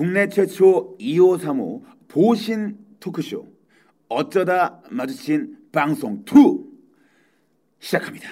[0.00, 3.46] 국내 최초 2535 보신 토크쇼
[4.08, 6.64] 어쩌다 마주친 방송 2
[7.80, 8.26] 시작합니다.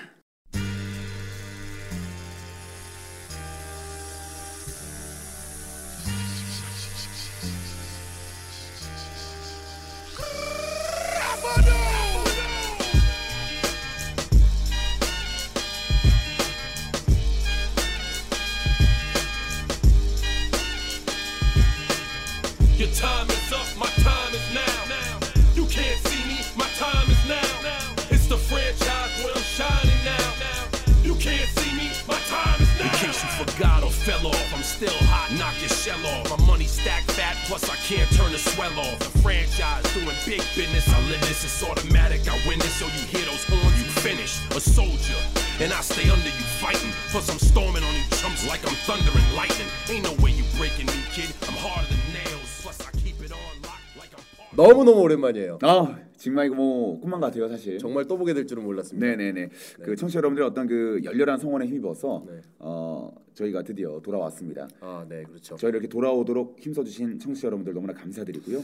[55.19, 55.59] 오랜만이에요.
[55.63, 57.79] 아 정말 이거 뭐 꿈만 같아요 사실.
[57.79, 59.07] 정말 또 보게 될 줄은 몰랐습니다.
[59.07, 59.51] 네네네.
[59.83, 62.41] 그 청취자 여러분들 어떤 그 열렬한 성원에 힘입어서 네.
[62.59, 64.69] 어 저희가 드디어 돌아왔습니다.
[64.81, 65.57] 아, 네, 그렇죠.
[65.57, 68.63] 저희를 이렇게 돌아오도록 힘써주신 청취자 여러분들 너무나 감사드리고요.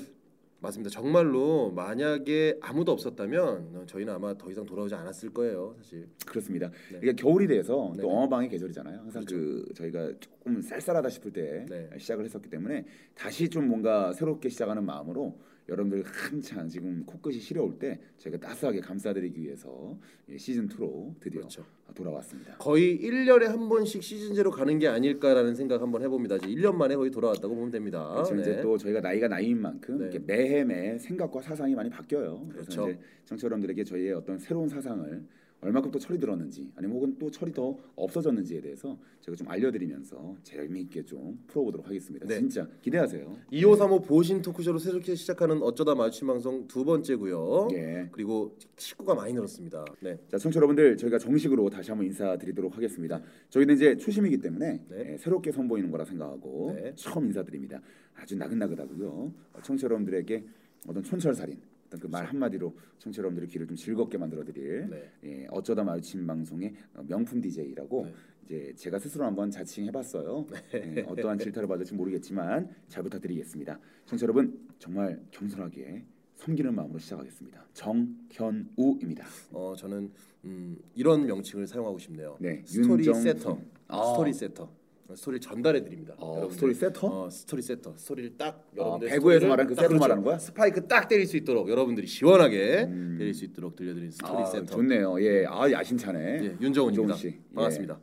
[0.61, 0.89] 맞습니다.
[0.89, 6.09] 정말로 만약에 아무도 없었다면 어, 저희는 아마 더 이상 돌아오지 않았을 거예요, 사실.
[6.25, 6.71] 그렇습니다.
[6.91, 7.01] 네.
[7.03, 8.09] 이게 겨울이 돼서 또 네네.
[8.09, 9.01] 어마방의 계절이잖아요.
[9.01, 11.91] 항상 그 저희가 조금 쌀쌀하다 싶을 때 네.
[11.99, 17.99] 시작을 했었기 때문에 다시 좀 뭔가 새롭게 시작하는 마음으로 여러분들 한창 지금 코끝이 시려울 때
[18.19, 19.99] 저희가 따스하게 감싸드리기 위해서
[20.29, 21.65] 예, 시즌 2로 드디어 그렇죠.
[21.95, 22.57] 돌아왔습니다.
[22.59, 26.37] 거의 1년에 한 번씩 시즌제로 가는 게 아닐까라는 생각 한번 해봅니다.
[26.37, 28.11] 이제 1년 만에 거의 돌아왔다고 보면 됩니다.
[28.13, 28.37] 그렇죠.
[28.37, 28.63] 이제 네.
[28.63, 30.19] 또 저희가 나이가 나이인 만큼 네.
[30.19, 32.47] 매해 매 생각과 사상이 많이 바뀌어요.
[32.51, 32.91] 그래서 그렇죠.
[32.91, 35.25] 이제 청취자 여러분들에게 저희의 어떤 새로운 사상을
[35.65, 41.05] 얼마큼 또 철이 들었는지 아니면 혹은 또 철이 더 없어졌는지에 대해서 제가 좀 알려드리면서 재미있게
[41.05, 42.27] 좀 풀어보도록 하겠습니다.
[42.27, 42.39] 네.
[42.39, 43.35] 진짜 기대하세요.
[43.51, 47.69] 2535 보신 토크쇼로 새롭게 시작하는 어쩌다 마주친 방송 두 번째고요.
[47.73, 48.09] 예.
[48.13, 49.85] 그리고 식구가 많이 늘었습니다.
[50.01, 50.19] 네.
[50.29, 53.23] 자, 청취자 여러분들 저희가 정식으로 다시 한번 인사드리도록 하겠습니다.
[53.49, 55.13] 저희는 이제 초심이기 때문에 네.
[55.13, 56.93] 예, 새롭게 선보이는 거라 생각하고 네.
[56.95, 57.81] 처음 인사드립니다.
[58.15, 59.33] 아주 나긋나긋하고요.
[59.55, 60.45] 어, 청취자 여러분들에게
[60.87, 65.11] 어떤 촌철살인 어떤 그 말 한마디로 청취자 여러분들의 귀를 좀 즐겁게 만들어 드릴 네.
[65.25, 68.15] 예, 어쩌다 마주친 방송의 어, 명품 DJ라고 네.
[68.45, 70.47] 이제 제가 스스로 한번 자칭해 봤어요.
[70.75, 73.79] 예, 어떠한 질타를 받을지 모르겠지만 잘 부탁드리겠습니다.
[74.07, 76.05] 청취자 여러분 정말 겸손하게
[76.37, 77.65] 섬기는 마음으로 시작하겠습니다.
[77.73, 79.25] 정현우입니다.
[79.53, 80.11] 어 저는
[80.45, 82.37] 음, 이런 명칭을 사용하고 싶네요.
[82.41, 83.23] 네, 스토리 윤정성.
[83.23, 83.59] 세터.
[83.89, 84.05] 아.
[84.13, 84.71] 스토리 세터.
[85.07, 86.15] 어, 스토리를 전달해 드립니다.
[86.19, 87.07] 어, 스토리 세터?
[87.25, 87.95] 어, 스토리 세터.
[87.97, 90.01] 스토리를 딱 아, 여러분들 배구에서 말하는 그딱 세터 그렇죠.
[90.01, 90.39] 말하는 거야?
[90.39, 93.17] 스파이크 딱 때릴 수 있도록 여러분들이 시원하게 음.
[93.19, 94.67] 때릴 수 있도록 들려드리는 스토리 아, 세터.
[94.75, 95.21] 좋네요.
[95.23, 96.19] 예, 아 야심차네.
[96.21, 96.87] 예, 윤정훈입니다.
[97.03, 97.27] 윤정훈 씨.
[97.29, 98.01] 예, 반갑습니다.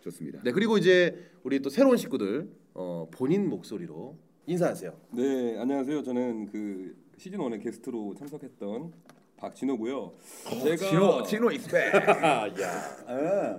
[0.00, 0.40] 좋습니다.
[0.44, 4.92] 네 그리고 이제 우리 또 새로운 식구들 어, 본인 목소리로 인사하세요.
[5.12, 6.02] 네 안녕하세요.
[6.02, 8.92] 저는 그 시즌 1의 게스트로 참석했던
[9.42, 10.12] 박진호고요.
[10.62, 11.94] 제가 진호 진호 expect.
[12.22, 13.58] 아, 야.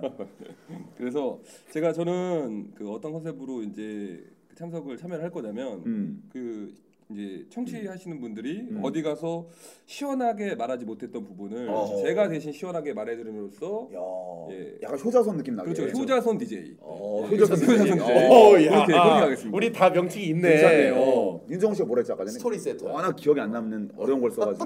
[0.96, 1.38] 그래서
[1.70, 6.22] 제가 저는 그 어떤 컨셉으로 이제 그 참석을 참여를 할 거냐면 음.
[6.32, 6.74] 그
[7.10, 8.80] 이제 청취하시는 분들이 음.
[8.82, 9.46] 어디 가서
[9.84, 12.00] 시원하게 말하지 못했던 부분을 어.
[12.02, 14.74] 제가 대신 시원하게 말해드림으로써 야, 예.
[14.82, 15.72] 약간 효자손 느낌 나게.
[15.72, 18.00] 그렇죠 효자손 DJ 어, 예, 효자손 효자손 DJ.
[18.00, 19.56] 어, 그렇게 그렇게 가겠습니다.
[19.56, 20.48] 우리 다 명칭이 있네.
[20.50, 20.94] 괜찮네요.
[20.96, 21.46] 어.
[21.50, 22.30] 윤정훈 씨가 뭐라 아까 전에?
[22.30, 22.86] 스토리 세터.
[22.90, 24.64] 워낙 기억이 안 남는 어려운 걸 써가지고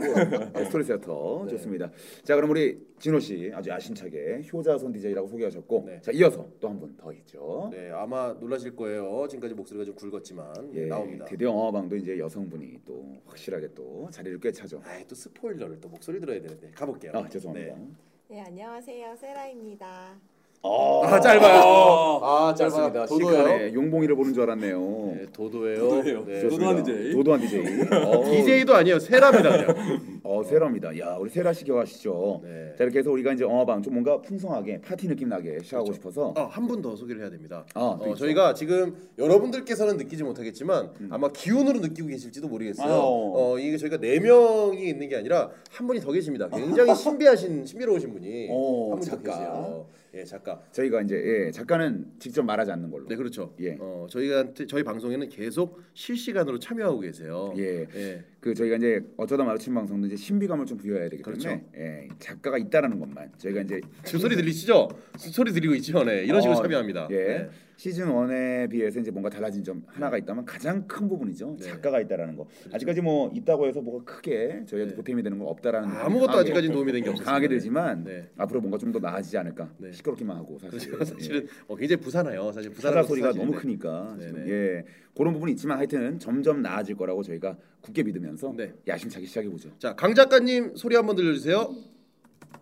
[0.52, 1.56] 네, 스토리 세터 네.
[1.56, 1.90] 좋습니다.
[2.22, 6.00] 자 그럼 우리 진호 씨 아주 야심차게 효자손 DJ라고 소개하셨고 네.
[6.02, 7.68] 자 이어서 또 한 분 더 있죠.
[7.72, 9.26] 네 아마 놀라실 거예요.
[9.28, 11.24] 지금까지 목소리가 좀 굵었지만 예, 나옵니다.
[11.26, 14.82] 드디어 영화방도 이제 여성분이 또 확실하게 또 자리를 꿰차죠.
[14.84, 17.12] 아이 또 스포일러를 또 목소리 들어야 되는데 가볼게요.
[17.14, 17.74] 아 죄송합니다.
[17.74, 17.88] 네.
[18.28, 19.16] 네, 안녕하세요.
[19.16, 20.14] 세라입니다.
[20.62, 22.20] 아, 아 짧아요.
[22.22, 22.92] 아 짧습니다.
[22.92, 23.06] 짧습니다.
[23.06, 23.46] 도도예요.
[23.46, 24.80] 시간에 용봉이를 보는 줄 알았네요.
[25.14, 25.78] 네, 도도예요.
[25.78, 26.24] 도도예요.
[26.26, 26.42] 네.
[26.42, 26.56] 도도.
[26.58, 26.82] 도도한.
[26.84, 27.12] DJ.
[27.12, 27.60] 도도한 DJ.
[28.04, 28.98] 어, DJ도 아니에요.
[28.98, 29.50] 세라입니다.
[29.50, 30.20] 그냥.
[30.24, 30.98] 어 세라입니다.
[30.98, 32.40] 야 우리 세라 씨 기억하시죠?
[32.44, 32.74] 네.
[32.76, 35.94] 자 이렇게 해서 우리가 이제 영화방 좀 뭔가 풍성하게 파티 느낌 나게 시작하고 그렇죠.
[36.00, 37.64] 싶어서 어, 한분 더 소개를 해야 됩니다.
[37.74, 38.16] 아, 어, 또 있죠?
[38.24, 42.88] 저희가 지금 여러분들께서는 느끼지 못하겠지만 아마 기운으로 느끼고 계실지도 모르겠어요.
[42.92, 43.00] 아유.
[43.00, 46.48] 어, 이게 저희가 네 명이 있는 게 아니라 한 분이 더 계십니다.
[46.48, 49.30] 굉장히 신비하신 신비로우신 분이 오, 한 분이 더 작가.
[49.38, 49.86] 계세요.
[50.14, 50.60] 예, 작가.
[50.72, 53.06] 저희가 이제 예, 작가는 직접 말하지 않는 걸로.
[53.06, 53.54] 네, 그렇죠.
[53.60, 53.76] 예.
[53.78, 57.52] 어, 저희가 저희 방송에는 계속 실시간으로 참여하고 계세요.
[57.58, 57.86] 예.
[57.94, 58.24] 예.
[58.40, 61.62] 그 저희가 이제 어쩌다 마주친 방송도 이제 신비감을 좀 부여해야 되기 때문에 그렇죠.
[61.76, 64.88] 예, 작가가 있다라는 것만 저희가 이제 주 소리 들리시죠?
[65.18, 66.24] 주 소리 들리고 있죠, 네.
[66.24, 67.08] 이런 식으로 어, 참여합니다.
[67.10, 67.16] 예.
[67.16, 67.50] 네.
[67.78, 71.56] 시즌 1에 비해서 이제 뭔가 달라진 점 하나가 있다면 가장 큰 부분이죠.
[71.60, 71.64] 네.
[71.64, 72.48] 작가가 있다라는 거.
[72.72, 74.94] 아직까지 뭐 있다고 해서 뭐가 크게 저희한테 네.
[74.96, 77.24] 보탬이 되는 건 없다라는 아무것도 강하게- 아직까지는 도움이 된 게 없어요.
[77.24, 78.28] 강하게 들지만 네.
[78.36, 79.92] 앞으로 뭔가 좀 더 나아지지 않을까 네.
[79.92, 81.04] 시끄럽기만 하고 사실 그렇죠.
[81.14, 82.50] 사실은 어, 굉장히 부산해요.
[82.50, 84.26] 사실 부산 소리가 너무 크니까 네네.
[84.32, 84.84] 지금 예
[85.14, 88.72] 그런 부분이 있지만 하여튼 점점 나아질 거라고 저희가 굳게 믿으면서 네.
[88.88, 89.70] 야심차게 시작해 보죠.
[89.78, 91.72] 자, 강 작가님 소리 한번 들려 주세요.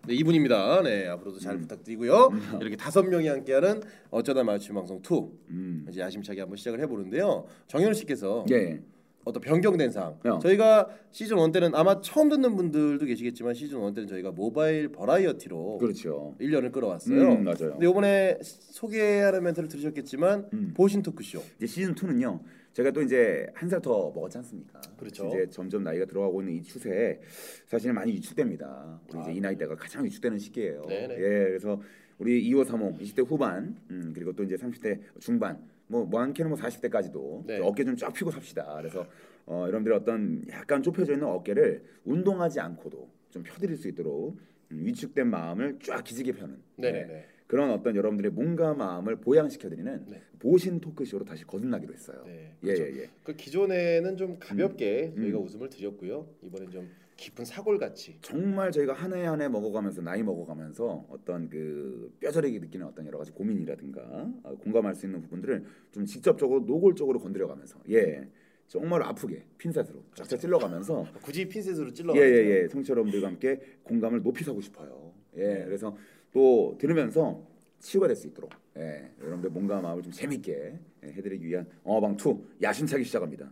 [0.07, 0.81] 네, 이분입니다.
[0.83, 2.29] 네, 앞으로도 잘 부탁드리고요.
[2.61, 5.85] 이렇게 다섯 명이 함께하는 어쩌다 마주친 방송 2 음.
[5.89, 7.45] 이제 야심차게 한번 시작을 해보는데요.
[7.67, 8.79] 정현우 씨께서 예.
[9.25, 10.17] 어떤 변경된 사항.
[10.23, 10.39] 어.
[10.39, 15.79] 저희가 시즌 1 때는 아마 처음 듣는 분들도 계시겠지만 시즌 1 때는 저희가 모바일 버라이어티로
[15.79, 16.35] 그렇죠.
[16.39, 17.21] 1년을 끌어왔어요.
[17.21, 17.71] 음, 맞아요.
[17.73, 20.73] 근데 이번에 소개하는 멘트를 들으셨겠지만 음.
[20.73, 21.41] 보신 토크쇼.
[21.57, 22.39] 이제 시즌 2는요.
[22.77, 24.79] 제가 또 이제 한 살 더 먹었지 않습니까?
[24.99, 25.25] 그렇죠.
[25.29, 27.19] 이제 점점 나이가 들어가고 있는 이 추세에
[27.65, 29.01] 사실은 많이 위축됩니다.
[29.09, 30.83] 우리 이제 이 나이대가 가장 위축되는 시기예요.
[30.83, 31.15] 아, 네네.
[31.15, 31.81] 예, 그래서
[32.19, 37.47] 우리 25, 35, 20대 후반, 음, 그리고 또 이제 30대 중반, 뭐 많게는 뭐 40대까지도
[37.47, 37.59] 네.
[37.63, 38.75] 어깨 좀 쫙 펴고 삽시다.
[38.77, 39.07] 그래서
[39.47, 44.37] 어, 여러분들의 어떤 약간 좁혀져 있는 어깨를 운동하지 않고도 좀 펴드릴 수 있도록
[44.71, 47.07] 음, 위축된 마음을 쫙 기지개 펴는 네네네.
[47.07, 47.25] 네.
[47.47, 50.21] 그런 어떤 여러분들의 몸과 마음을 보양시켜드리는 네.
[50.39, 52.23] 보신 토크쇼로 다시 거듭나기로 했어요.
[52.25, 52.83] 네, 예, 그렇죠.
[52.83, 53.09] 예, 예.
[53.23, 55.21] 그 기존에는 좀 가볍게 음.
[55.21, 56.27] 저희가 웃음을 드렸고요.
[56.43, 58.17] 이번엔 좀 깊은 사골 같이.
[58.21, 63.17] 정말 저희가 한 해 한 해 먹어가면서 나이 먹어가면서 어떤 그 뼈저리게 느끼는 어떤 여러
[63.17, 68.27] 가지 고민이라든가 어, 공감할 수 있는 부분들을 좀 직접적으로 노골적으로 건드려가면서 예
[68.67, 72.13] 정말 아프게 핀셋으로 쫙쫙 찔러가면서 굳이 핀셋으로 찔러.
[72.15, 75.13] 예예예 청취자 여러분들과 함께 공감을 높이 사고 싶어요.
[75.37, 75.65] 예 네.
[75.65, 75.95] 그래서
[76.37, 77.41] 또 들으면서
[77.79, 80.73] 치유가 될 수 있도록 예 여러분들 몸과 마음을 좀 재밌게
[81.03, 83.51] 예, 해드리기 위한 어방 2 야심차게 시작합니다.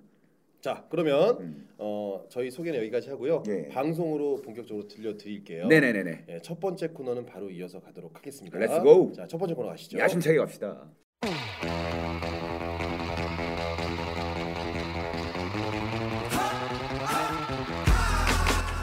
[0.62, 1.68] 자, 그러면 음.
[1.80, 3.42] 어, 저희 소개는 여기까지 하고요.
[3.48, 3.70] 예.
[3.70, 5.66] 방송으로 본격적으로 들려드릴게요.
[5.68, 8.56] 네네네네 예, 첫 번째 코너는 바로 이어서 가도록 하겠습니다.
[8.60, 9.12] Let's go.
[9.14, 9.98] 자, 첫 번째 코너 가시죠.
[9.98, 10.88] 야심차게 갑시다.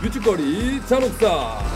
[0.04, 1.71] 유축거리 잔혹사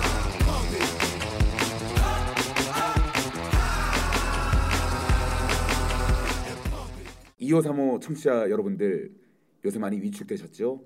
[7.46, 9.12] 2535 청취자 여러분들
[9.64, 10.84] 요새 많이 위축되셨죠?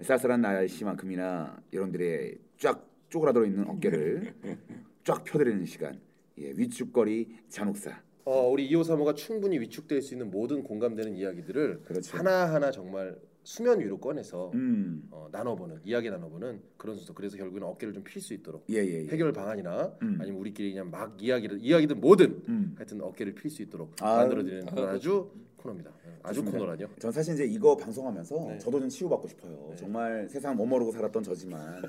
[0.00, 4.34] 쌀쌀한 날씨만큼이나 여러분들의 쫙 쪼그라들어 있는 어깨를
[5.04, 6.00] 쫙 펴드리는 시간
[6.38, 12.16] 예, 위축거리 잔혹사 어, 우리 2535가 충분히 위축될 수 있는 모든 공감되는 이야기들을 그렇죠.
[12.16, 17.12] 하나하나 정말 수면 위로 꺼내서 음, 어, 나눠보는 이야기 나눠보는 그런 순서.
[17.12, 19.06] 그래서 결국에는 어깨를 좀 필 수 있도록 예, 예, 예.
[19.08, 20.18] 해결 방안이나 음.
[20.20, 22.74] 아니면 우리끼리 그냥 막 이야기를 이야기든 뭐든 음.
[22.76, 24.16] 하여튼 어깨를 필 수 있도록 아유.
[24.20, 25.90] 만들어드리는 그런 아주 코너입니다.
[26.24, 26.58] 아주 좋습니다.
[26.58, 26.88] 코너라뇨.
[26.98, 28.58] 전 사실 이제 이거 방송하면서 네.
[28.58, 29.66] 저도 좀 치유받고 싶어요.
[29.70, 29.76] 네.
[29.76, 31.82] 정말 세상 못 모르고 살았던 저지만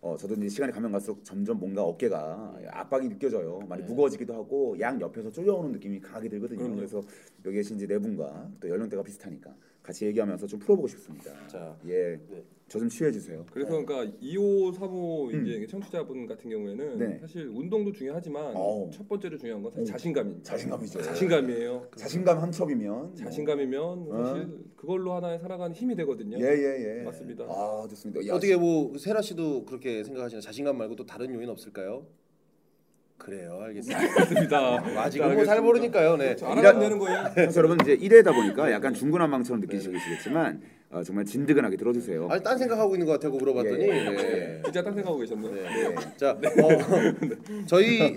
[0.00, 3.60] 어, 저도 이제 시간이 가면 갈수록 점점 뭔가 어깨가 압박이 느껴져요.
[3.68, 3.88] 많이 네.
[3.88, 6.58] 무거워지기도 하고 양 옆에서 쫄려오는 느낌이 강하게 들거든요.
[6.58, 6.76] 그럼요.
[6.76, 7.02] 그래서
[7.44, 11.30] 여기 계신 이제 네 분과 또 연령대가 비슷하니까 같이 얘기하면서 좀 풀어보고 싶습니다.
[11.46, 12.42] 자, 예, 네.
[12.68, 13.44] 저좀 치유해 주세요.
[13.52, 15.46] 그래서 그러니까 25, 35 음.
[15.46, 17.18] 이제 청취자분 같은 경우에는 네.
[17.20, 18.90] 사실 운동도 중요하지만 어우.
[18.90, 19.86] 첫 번째로 중요한 건 사실 어.
[19.86, 20.42] 자신감입니다.
[20.42, 21.02] 자신감이죠.
[21.02, 21.88] 자신감이에요.
[21.96, 26.38] 자신감 한 첩이면 자신감이면 사실 그걸로 하나의 살아가는 힘이 되거든요.
[26.38, 27.44] 예예예 맞습니다.
[27.44, 28.26] 아 좋습니다.
[28.26, 32.06] 야, 어떻게 뭐 세라 씨도 그렇게 생각하시나 자신감 말고 또 다른 요인 없을까요?
[33.24, 34.18] 그래요, 알겠습니다.
[34.18, 35.00] 맞습니다.
[35.00, 36.16] 아직은 뭐잘 모르니까요.
[36.18, 36.36] 네.
[36.36, 37.24] 저 알아가면 되는 거예요.
[37.34, 40.60] 그래서 여러분 이제 1회다 보니까 약간 중구난방처럼 느끼시겠지만
[40.90, 42.28] 어, 정말 진드근하게 들어주세요.
[42.30, 44.10] 아니 딴 생각하고 있는 것 같다고 물어봤더니 예.
[44.10, 44.60] 네.
[44.62, 45.52] 진짜 딴 생각하고 계셨네요.
[45.54, 45.94] 네.
[46.18, 48.14] 자, 어, 저희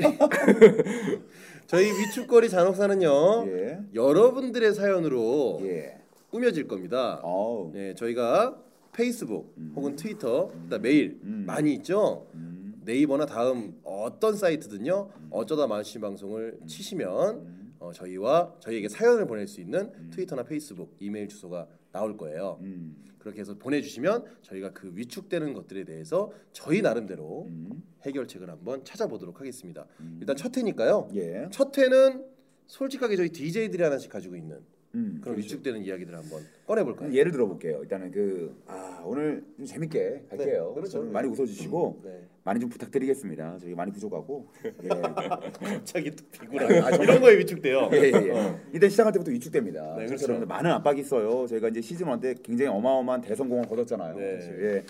[1.68, 3.80] 저희 위축거리 잔혹사는요 예.
[3.96, 6.00] 여러분들의 사연으로 예.
[6.32, 7.22] 꾸며질 겁니다.
[7.24, 7.72] 어우.
[7.74, 8.58] 네, 저희가
[8.92, 11.44] 페이스북 혹은 트위터, 그다음 메일 음.
[11.48, 12.28] 많이 있죠.
[12.34, 12.67] 음.
[12.88, 15.10] 네이버나 다음 어떤 사이트든요.
[15.30, 21.68] 어쩌다 마주친 방송을 치시면 어, 저희와 저희에게 사연을 보낼 수 있는 트위터나 페이스북 이메일 주소가
[21.92, 22.60] 나올 거예요.
[22.62, 22.96] 음.
[23.20, 27.84] 그렇게 해서 보내주시면 저희가 그 위축되는 것들에 대해서 저희 나름대로 음.
[28.04, 29.86] 해결책을 한번 찾아보도록 하겠습니다.
[30.22, 31.10] 일단 첫 회니까요.
[31.14, 31.50] 예.
[31.52, 32.26] 첫 회는
[32.68, 34.62] 솔직하게 저희 DJ들이 하나씩 가지고 있는
[34.96, 35.20] 음.
[35.22, 37.14] 그런 위축되는 이야기들을 한번 꺼내볼까요?
[37.14, 37.80] 예를 들어볼게요.
[37.82, 40.68] 일단은 그 아, 오늘 좀 재밌게 할게요.
[40.70, 41.00] 네, 그렇죠.
[41.00, 42.22] 좀 많이 웃어주시고 네.
[42.44, 43.58] 많이 좀 부탁드리겠습니다.
[43.60, 44.48] 저희 많이 부족하고.
[44.66, 44.88] 예.
[45.60, 47.02] 갑자기 또 비굴하 아, 정말.
[47.04, 47.90] 이런 거에 위축돼요.
[47.94, 48.60] 예, 예, 예.
[48.74, 49.96] 일단 시작할 때부터 위축됩니다.
[49.98, 50.46] 네, 그렇죠.
[50.46, 51.46] 많은 압박이 있어요.
[51.48, 54.16] 저희가 이제 시즌 1때 굉장히 어마어마한 대성공을 거뒀잖아요.
[54.16, 54.40] 네.
[54.62, 54.86] 예.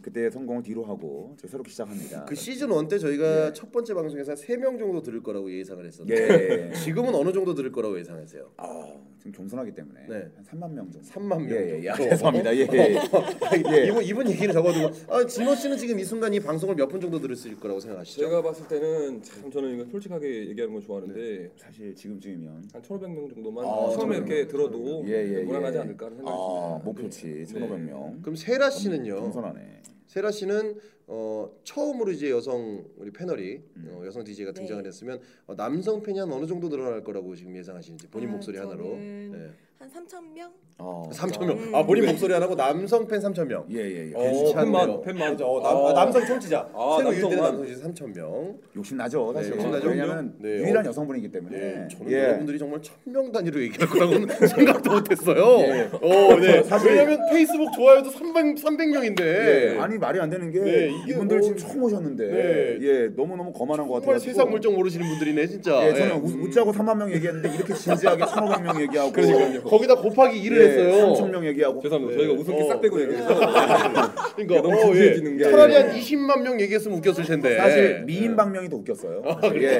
[0.00, 2.24] 그때 성공을 뒤로 하고 저희 새롭게 시작합니다.
[2.24, 3.52] 그 시즌 1 때 저희가 예.
[3.52, 6.72] 첫 번째 방송에서 한3명 정도 들을 거라고 예상을 했었는데 예.
[6.78, 8.50] 지금은 어느 정도 들을 거라고 예상하세요?
[8.58, 8.86] 아,
[9.18, 10.30] 지금 겸손하기 때문에 네.
[10.36, 11.00] 한 3만 명 정도.
[11.08, 11.88] 3만 명 예, 예, 예.
[11.90, 11.96] 아.
[11.96, 12.54] 죄송합니다.
[12.54, 12.96] 예, 예.
[13.82, 13.88] 예.
[13.88, 17.18] 이분 이분 얘기를 적어두고 아 진호 씨는 지금 이 순간 이 방송을 몇 분 정도
[17.20, 18.20] 들을 수 있을 거라고 생각하시죠?
[18.22, 23.64] 제가 봤을 때는 참 저는 이거 솔직하게 얘기하는 걸 좋아하는데 사실 지금쯤이면 한 1,500명 정도만
[23.64, 25.80] 아, 처음에 1,500 이렇게 들어도 예, 예, 무난하지 예.
[25.82, 26.84] 않을까 하는 생각이 아, 듭니다.
[26.84, 27.44] 목표치 네.
[27.44, 28.22] 1,500명.
[28.22, 29.14] 그럼 세라 씨는요?
[29.20, 29.79] 겸손하네.
[30.06, 33.90] 세라 씨는 어, 처음으로 이제 여성 우리 패널이 음.
[33.92, 34.60] 어, 여성 DJ가 네.
[34.60, 38.58] 등장을 했으면 어, 남성 팬이 한 어느 정도 늘어날 거라고 지금 예상하시는지 본인 아, 목소리
[38.58, 39.50] 하나로 저는 네.
[39.80, 40.50] 한 3천 명?
[40.76, 41.08] 어.
[41.10, 41.74] 3천 명.
[41.74, 43.64] 아 본인 목소리 하나고 남성 팬 3천 명.
[43.70, 44.12] 예, 예, 예.
[44.14, 44.20] 어,
[44.54, 45.00] 팬만, 괜찮네요.
[45.00, 45.30] 팬만.
[45.32, 45.46] 그죠?
[45.46, 45.88] 어, 남, 아.
[45.88, 46.68] 아, 남성 청취자.
[46.74, 47.14] 아, 새로.
[47.14, 48.58] 유입되는 남성 청취자 3천 명.
[48.76, 49.50] 욕심 나죠, 사실.
[49.52, 49.88] 네, 욕심 나죠.
[49.88, 50.88] 왜냐면 네, 유일한 어.
[50.90, 51.58] 여성분이기 때문에.
[51.58, 52.18] 네, 저는 예.
[52.24, 54.28] 여러분들이 정말 천명 단위로 얘기할 거라고는
[54.84, 55.60] 생각도 못했어요.
[55.60, 55.90] 예.
[55.92, 56.62] 어, 네.
[56.62, 59.20] 사실- 왜냐면 페이스북 좋아요도 300 300명인데.
[59.22, 62.78] 예, 아니 말이 안 되는 게 네, 이게 이분들 뭐- 지금 처음 오셨는데 네.
[62.82, 64.04] 예 너무 너무 거만한 것 같아요.
[64.18, 65.86] 정말 세상 물정 모르시는 분들이네 진짜.
[65.88, 66.18] 예, 저는 예.
[66.18, 69.69] 웃- 웃자고 3만 명 얘기했는데 이렇게 진지하게 1,500명 얘기하고 그러니까요.
[69.70, 71.14] 거기다 곱하기 2를 예, 했어요.
[71.14, 72.16] 3,000명 얘기하고 죄송합니다.
[72.16, 72.24] 네.
[72.26, 72.66] 저희가 웃음기 어.
[72.68, 73.28] 싹 빼고 얘기해서
[74.36, 75.74] 그러니까 너무 어, 진지해지는 게 차라리.
[75.74, 77.56] 한 20만 명 얘기했으면 웃겼을 텐데.
[77.56, 79.22] 사실 미인 방명이 더 웃겼어요.
[79.54, 79.78] 예,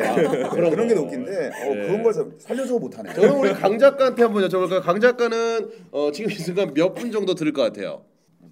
[0.52, 1.86] 그런, 그런 게 더 웃긴데 어, 네.
[1.86, 3.12] 그런 걸 살려주고 못하네.
[3.14, 4.80] 저는 우리 강 작가한테 한번 여쭤볼까요?
[4.82, 8.02] 강 작가는 어, 지금 이 순간 몇 분 정도 들을 것 같아요?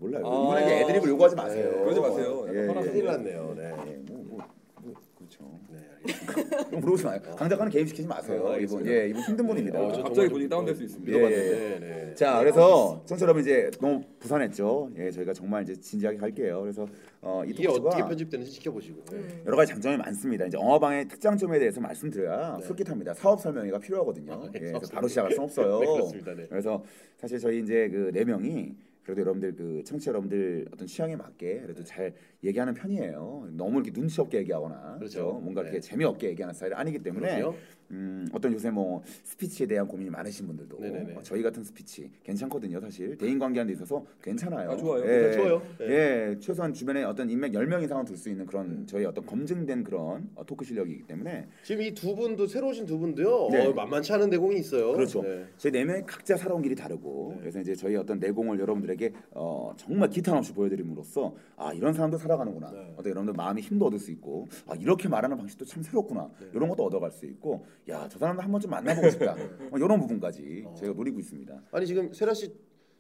[0.01, 0.23] 몰라요.
[0.27, 0.61] 아.
[0.61, 1.71] 이분에게 애드립을 요구하지 마세요.
[1.85, 2.47] 그러지 마세요.
[2.53, 2.67] 예, 예.
[2.67, 3.55] 큰일 났네요.
[3.57, 3.65] 네.
[3.65, 4.39] 예, 뭐, 뭐,
[4.83, 5.39] 뭐 그렇죠.
[5.71, 5.98] 네, 알겠습니다.
[5.98, 5.98] 그럼
[6.71, 7.21] 물어보지 마요.
[7.37, 8.43] 강 작가는 개입시키지 마세요.
[8.45, 8.87] 어, 이분.
[8.87, 9.81] 예, 이분 힘든 분입니다.
[9.81, 11.19] 어, 저 갑자기 분위기 좀- 다운될 수 있습니다.
[11.19, 11.29] 예, 예.
[11.29, 12.15] 네, 네.
[12.15, 14.91] 자, 그래서 청취자 여러분 이제 너무 부산했죠.
[14.99, 16.61] 예, 저희가 정말 이제 진지하게 갈게요.
[16.63, 16.87] 그래서
[17.21, 19.05] 어, 이 이게 어떻게 편집되는지 지켜보시고.
[19.11, 19.17] 네.
[19.17, 19.43] 음.
[19.47, 20.47] 여러 가지 장점이 많습니다.
[20.47, 22.67] 이제 영화방의 특장점에 대해서 말씀드려야 네.
[22.67, 23.15] 솔깃합니다.
[23.15, 24.51] 사업 설명회가 필요하거든요.
[24.53, 25.79] 네, 예, 그래서 바로 시작할 수는 없어요.
[25.81, 26.35] 네, 그렇습니다.
[26.35, 26.47] 네.
[26.49, 26.83] 그래서
[27.17, 28.75] 사실 저희 이제 그 네 명이
[29.09, 32.13] 그래도 여러분들 그 청취자 여러분들 어떤 취향에 맞게 그래도 잘
[32.45, 33.49] 얘기하는 편이에요.
[33.53, 34.99] 너무 이렇게 눈치 없게 얘기하거나 그렇죠.
[34.99, 35.41] 그렇죠?
[35.41, 35.81] 뭔가 이렇게 네.
[35.81, 37.57] 재미없게 얘기하는 스타일이 아니기 때문에 그럼요.
[37.91, 41.15] 음, 어떤 요새 뭐 스피치에 대한 고민이 많으신 분들도 네네네.
[41.15, 42.81] 어, 저희 같은 스피치 괜찮거든요.
[42.81, 44.71] 사실 대인 관계하는 데 있어서 괜찮아요.
[44.73, 45.05] 아, 좋아요.
[45.07, 45.63] 예, 좋아요.
[45.79, 45.87] 네.
[45.89, 50.29] 예, 최소한 주변에 어떤 인맥 10명 이상은 둘 수 있는 그런 저희 어떤 검증된 그런
[50.35, 53.49] 어, 토크 실력이기 때문에 지금 이 두 분도 새로 오신 두 분도요.
[53.51, 53.67] 네.
[53.67, 54.93] 어, 만만치 않은 내공이 있어요.
[54.93, 55.23] 그렇죠.
[55.23, 55.47] 네.
[55.57, 57.41] 저희 네 명이 각자 살아온 길이 다르고 네.
[57.41, 62.71] 그래서 이제 저희 어떤 내공을 여러분들에게 어, 정말 기탄 없이 보여드림으로써 아 이런 사람도 살아가는구나.
[62.71, 62.93] 네.
[62.97, 66.29] 어떤 여러분들 마음의 힘도 얻을 수 있고 아 이렇게 말하는 방식도 참 새롭구나.
[66.41, 66.49] 네.
[66.55, 69.33] 이런 것도 얻어갈 수 있고 야 저 사람도 한 번쯤 만나보고 싶다.
[69.73, 70.75] 어, 이런 부분까지 어.
[70.79, 71.55] 저희가 노리고 있습니다.
[71.73, 72.53] 아니 지금 세라 씨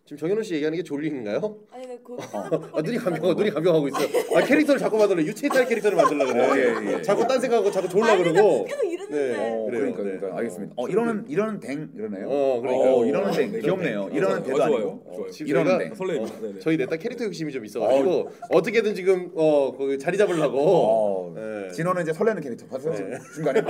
[0.06, 1.58] 지금 정현우 씨 얘기하는 게 졸린가요?
[1.70, 2.16] 아니 네, 그
[2.72, 4.08] 아, 눈이 감겨 눈이 감겨가고 있어요.
[4.34, 6.86] 아 캐릭터를 자꾸 만들래 유체이탈 캐릭터를 만들려 그래.
[6.86, 7.02] 예, 예.
[7.02, 8.64] 자꾸 딴 생각하고 자꾸 졸라 아니, 그러고.
[8.64, 9.18] 계속 이러는데.
[9.18, 9.34] 네.
[9.36, 9.80] 어, 그래요.
[9.92, 10.32] 그러니까, 그러니까 네.
[10.32, 10.74] 알겠습니다.
[10.78, 12.26] 어, 어, 이러는 이러는 댕 이러네요.
[12.30, 12.94] 어, 그러니까요.
[12.94, 14.08] 어, 이러는 댕 네, 귀엽네요.
[14.08, 14.16] 네.
[14.16, 14.74] 이러는 어, 대도 좋아요.
[14.74, 15.94] 아니고 좋아요.
[15.94, 16.36] 설레입니다.
[16.38, 16.58] 어, 네네.
[16.60, 20.58] 저희 넷다 캐릭터 욕심이 좀 있어가지고 어 떻게든 지금 어 거기 자리 잡으려고.
[21.28, 21.70] 어, 네.
[21.72, 23.60] 진호는 이제 설레는 캐릭터 봤어요 지금 중간에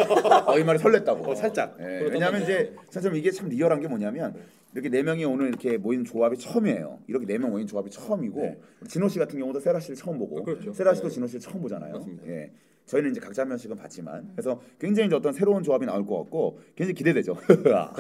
[0.46, 1.76] 어이 말이 설렜다고 어, 살짝.
[1.80, 4.34] 예, 왜냐하면 이제 참 이게 참 리얼한 게 뭐냐면
[4.74, 8.58] 이렇게 네 명이 오늘 이렇게 모인 조합이 처음이에요 이렇게 네 명 모인 조합이 처음이고 네.
[8.88, 10.72] 진호 씨 같은 경우도 세라 씨를 처음 보고 어, 그렇죠.
[10.72, 11.14] 세라 씨도 네.
[11.14, 12.26] 진호 씨를 처음 보잖아요 맞습니다.
[12.28, 12.50] 예.
[12.88, 16.58] 저희는 이제 각자 한 명씩은 봤지만 그래서 굉장히 이제 어떤 새로운 조합이 나올 것 같고
[16.74, 17.92] 굉장히 기대되죠 자,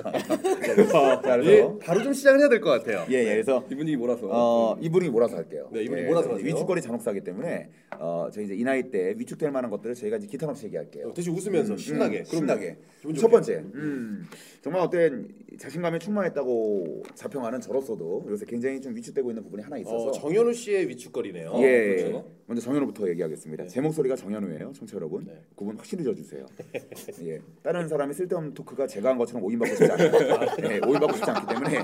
[0.62, 3.04] 그래서 예, 바로 좀 시작을 해야 될 것 같아요.
[3.10, 5.68] 예, 예, 그래서 이 분위기 몰아서 어 이분이 몰아서 할게요.
[5.72, 6.44] 네, 이분이 몰아서 하세요.
[6.46, 7.68] 위축거리 잔혹사기 때문에
[7.98, 11.12] 어 저희 이제 이 나이 때 위축될 만한 것들을 저희가 이제 기타 없이 얘기할게요.
[11.14, 12.20] 대신 웃으면서 신나게.
[12.20, 12.76] 음, 신나게.
[13.16, 13.28] 첫.
[13.28, 14.26] 번째, 음,
[14.62, 15.28] 정말 어떤
[15.58, 20.88] 자신감에 충만했다고 자평하는 저로서도 요새 굉장히 좀 위축되고 있는 부분이 하나 있어서 어, 정현우 씨의
[20.88, 21.52] 위축거리네요.
[21.58, 22.30] 예, 그렇죠.
[22.46, 23.64] 먼저 정현우부터 얘기하겠습니다.
[23.64, 23.68] 네.
[23.68, 25.24] 제 목소리가 정현우예요, 청취자 여러분.
[25.24, 25.32] 네.
[25.54, 26.46] 구분 확실히 져주세요.
[27.24, 30.10] 예, 다른 사람이 쓸데없는 토크가 제가 한 것처럼 오인 받고 싶지 않아요.
[30.62, 31.78] 예, 오인 받고 싶지 않기 때문에 예,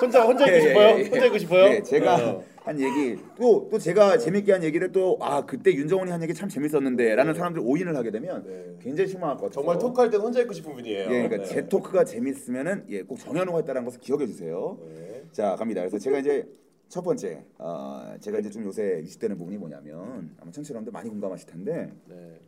[0.00, 0.86] 혼자 혼자 있고 예, 싶어요?
[0.86, 1.08] 예, 예.
[1.08, 1.64] 혼자 있고 싶어요?
[1.74, 2.44] 예, 제가 어.
[2.62, 6.48] 한 얘기 또 또 제가 재밌게 한 얘기를 또 아 그때 윤정훈이 한 얘기 참
[6.48, 8.76] 재밌었는데라는 사람들 오인을 하게 되면 네.
[8.82, 9.54] 굉장히 실망할 것 같아요.
[9.54, 11.04] 정말 토크할 때 혼자 있고 싶은 분이에요.
[11.04, 11.44] 예, 그러니까 네.
[11.44, 14.78] 제 토크가 재밌으면은 예, 꼭 정현우가 했다는 것을 기억해 주세요.
[14.94, 15.22] 네.
[15.32, 15.80] 자 갑니다.
[15.80, 16.46] 그래서 제가 이제
[16.90, 21.46] 첫 번째 어, 제가 이제 좀 요새 위축되는 부분이 뭐냐면 아마 청취자 여러분들 많이 공감하실
[21.46, 22.40] 텐데 네.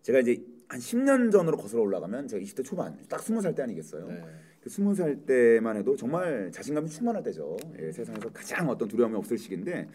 [0.00, 4.08] 제가 이제 한 10년 전으로 거슬러 올라가면 제가 20대 초반 딱 20살 때 아니겠어요.
[4.08, 4.22] 네.
[4.62, 7.58] 그 스무 살 때만 해도 정말 자신감이 충만할 때죠.
[7.78, 9.88] 예, 세상에서 가장 어떤 두려움이 없을 시기인데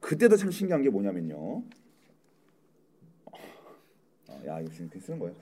[0.00, 1.62] 그때도 참 신기한 게 뭐냐면요.
[4.28, 5.34] 어, 야 이거 지금 쓰는 거예요.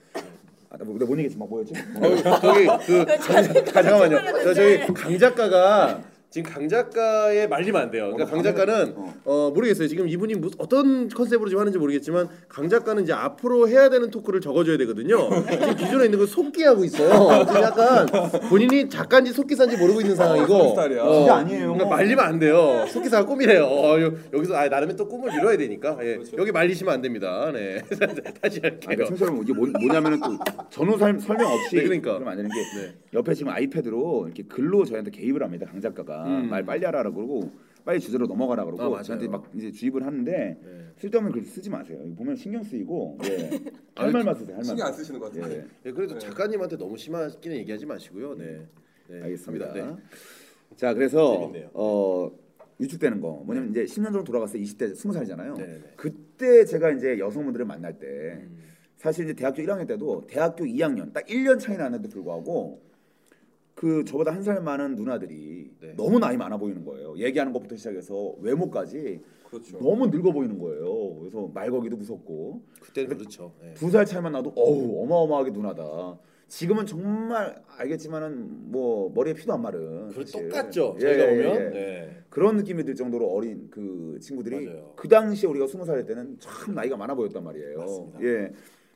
[0.69, 1.73] 아, 나못 얘기했지 막 뭐였지?
[1.75, 4.41] 어, 저기 그 강, 아, 잠깐만요.
[4.41, 8.05] 저 저희 강 작가가 지금 강 작가의 말리면 안 돼요.
[8.13, 9.13] 그러니까 어, 강 작가는 어.
[9.25, 9.89] 어 모르겠어요.
[9.89, 14.39] 지금 이분이 무슨 어떤 컨셉으로 지금 하는지 모르겠지만 강 작가는 이제 앞으로 해야 되는 토크를
[14.39, 15.27] 적어줘야 되거든요.
[15.51, 17.45] 지금 기존에 있는 걸 속기하고 있어요.
[17.45, 18.07] 지금 약간
[18.47, 20.69] 본인이 작가인지 속기사인지 모르고 있는 상황이고.
[20.69, 21.11] 스타일이야.
[21.11, 21.73] 진짜 아니에요.
[21.73, 22.85] 그러니까 말리면 안 돼요.
[22.87, 23.65] 속기사가 꿈이래요.
[23.65, 26.15] 어, 여- 여기서 아, 나름의 또 꿈을 이뤄야 되니까 예.
[26.15, 26.37] 그렇죠.
[26.37, 27.51] 여기 말리시면 안 됩니다.
[27.53, 27.81] 네.
[28.41, 29.05] 다시 할게요.
[29.05, 30.37] 청취자 여러분 이게 뭐, 뭐냐면은 또
[30.69, 32.13] 전후 설, 설명 없이 네, 그러니까.
[32.13, 32.93] 그러면 안 되는 게 네.
[33.13, 35.65] 옆에 지금 아이패드로 이렇게 글로 저희한테 개입을 합니다.
[35.69, 36.49] 강 작가가 음.
[36.49, 37.51] 말 빨리 하라 그러고
[37.83, 39.01] 빨리 주제로 넘어가라 그러고 아.
[39.01, 40.87] 저한테 막 이제 주입을 하는데 네.
[40.97, 41.99] 쓸데없는 글 쓰지 마세요.
[42.15, 43.49] 보면 신경 쓰이고 예.
[43.95, 44.57] 할 말만 쓰세요.
[44.57, 44.63] 할.
[44.63, 45.51] 신경 안 쓰시는 것 같아요.
[45.53, 45.65] 예.
[45.85, 46.19] 예, 그래도 네.
[46.19, 48.35] 작가님한테 너무 심하게는 얘기하지 마시고요.
[48.35, 48.67] 네.
[49.07, 49.21] 네.
[49.23, 49.73] 알겠습니다.
[49.73, 49.95] 네.
[50.75, 51.69] 자 그래서 재밌네요.
[51.73, 52.31] 어
[52.77, 55.57] 위축되는 거 뭐냐면 이제 10년 정도 돌아갔을 때 20대 20살이잖아요.
[55.57, 55.93] 네, 네.
[55.95, 58.71] 그때 제가 이제 여성분들을 만날 때 음.
[58.97, 62.81] 사실 이제 대학교 1학년 때도 대학교 2학년 딱 1년 차이 나는데도 불구하고
[63.81, 65.93] 그 저보다 한 살 많은 누나들이 네.
[65.97, 67.15] 너무 나이 많아 보이는 거예요.
[67.17, 69.19] 얘기하는 것부터 시작해서 외모까지
[69.49, 69.79] 그렇죠.
[69.79, 71.15] 너무 늙어 보이는 거예요.
[71.19, 73.53] 그래서 말 걸기도 무섭고 그때는 그렇죠.
[73.59, 73.73] 네.
[73.73, 76.19] 두살 차이만 나도 어우 어마어마하게 누나다.
[76.47, 80.25] 지금은 정말 알겠지만은 뭐 머리에 피도 안 마른 그.
[80.25, 80.93] 똑같죠.
[80.97, 81.55] 예, 저희가 예, 보면.
[81.55, 81.69] 예.
[81.69, 82.17] 네.
[82.29, 84.93] 그런 느낌이 들 정도로 어린 그 친구들이 맞아요.
[84.95, 87.79] 그 당시에 우리가 스무 살 때는 참 나이가 많아 보였단 말이에요.
[87.79, 88.21] 맞습니다.
[88.21, 88.51] 예.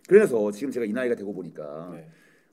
[0.08, 2.08] 그래서 지금 제가 이 나이가 되고 보니까 네.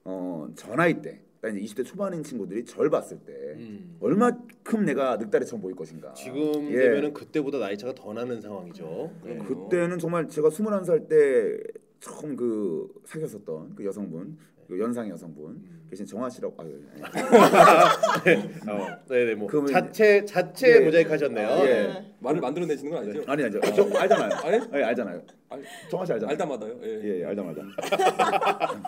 [0.04, 3.96] 어, 저 나이 때, 딱 이제 20대 초반인 친구들이 절 봤을 때 음.
[4.00, 6.14] 얼마큼 내가 늑다리 처럼 보일 것인가.
[6.14, 6.78] 지금 예.
[6.78, 9.10] 되면은 그때보다 나이 차가 더 나는 상황이죠.
[9.24, 9.38] 네.
[9.38, 11.58] 그때는 정말 제가 21살 때
[11.98, 15.86] 처음 그 사귀었었던 그 여성분, 그 연상의 여성분 음.
[15.90, 17.02] 계신 정화 씨라고 아유, 아니.
[18.70, 20.80] 어, 네네 뭐 그러면 자체 자체 예.
[20.80, 21.48] 모자이크 하셨네요.
[21.64, 21.64] 예.
[21.64, 22.14] 네.
[22.20, 23.24] 말을 만들어내시는 건 아니죠?
[23.26, 23.60] 아니 아니죠.
[23.74, 24.30] 저 알잖아요.
[24.44, 24.60] 아니?
[24.74, 25.22] 예, 알잖아요.
[25.52, 26.30] 알, 정화 씨 알잖아요.
[26.32, 26.78] 알다 마다요.
[26.82, 27.00] 예.
[27.02, 27.62] 예, 예, 알다 말다.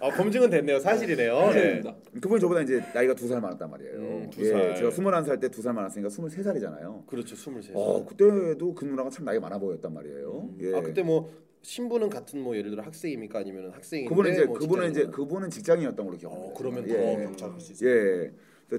[0.00, 0.78] 아, 검증은 됐네요.
[0.78, 1.34] 사실이네요.
[1.34, 1.46] 네.
[1.46, 1.94] 알겠습니다.
[2.20, 3.92] 그분이 저보다 이제 나이가 두 살 많았단 말이에요.
[3.96, 4.74] 음, 두 예, 살.
[4.76, 7.06] 제가 21살 때 두 살 많았으니까 23살이잖아요.
[7.06, 7.34] 그렇죠.
[7.34, 7.70] 23살.
[7.74, 10.50] 어, 그때도 그 누나가 참 나이가 많아 보였단 말이에요.
[10.60, 10.74] 예.
[10.76, 11.30] 아 그때 뭐
[11.62, 15.06] 신부는 같은 뭐 예를 들어 학생입니까 아니면 학생인데 그분은 이제 뭐 그분은 이제.
[15.06, 16.50] 그분은 직장인이었던 걸로 기억합니다.
[16.52, 16.92] 어, 그러면 예.
[16.94, 17.90] 더 격차가 클수 있어요.
[17.90, 18.30] 예.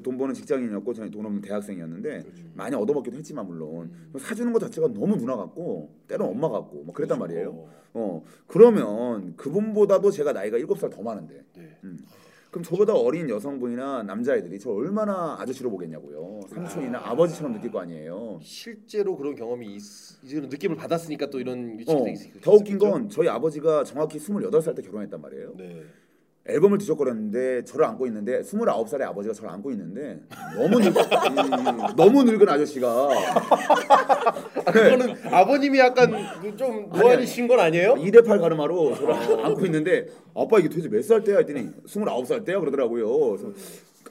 [0.03, 2.43] 돈 버는 직장인이었고 저는 돈 없는 대학생이었는데 그렇죠.
[2.53, 4.13] 많이 얻어먹기도 했지만 물론 음.
[4.19, 7.33] 사주는 것 자체가 너무 누나 같고 때론 엄마 같고 뭐 그랬단 그렇죠.
[7.33, 7.49] 말이에요.
[7.51, 11.77] 어, 어 그러면 그분보다도 제가 나이가 7살 더 많은데 네.
[12.51, 16.41] 그럼 저보다 어린 여성분이나 남자애들이 저 얼마나 아저씨로 보겠냐고요.
[16.49, 17.15] 삼촌이나 아.
[17.15, 18.39] 버지처럼 느낄 거 아니에요.
[18.41, 19.81] 실제로 그런 경험이 있,
[20.23, 22.91] 이런 느낌을 받았으니까 또 이런 어, 유치들이 있- 더 웃긴 있겠죠?
[22.91, 25.53] 건 저희 아버지가 정확히 28살 때 결혼했단 말이에요.
[25.57, 25.83] 네.
[26.49, 30.19] 앨범을 뒤적거렸는데 저를 안고 있는데 29살의 아버지가 저를 안고 있는데
[30.55, 32.87] 너무 늙, 음, 너무 늙은 아저씨가
[34.65, 36.11] 아, 그거는 아버님이 약간
[36.41, 37.95] 그좀 노안이신 건 아니에요?
[37.95, 39.13] 2대8 가르마로 저를
[39.45, 43.37] 안고 있는데 아빠 이게 도대체 몇 살 때야 했더니 29살 때야 그러더라고요.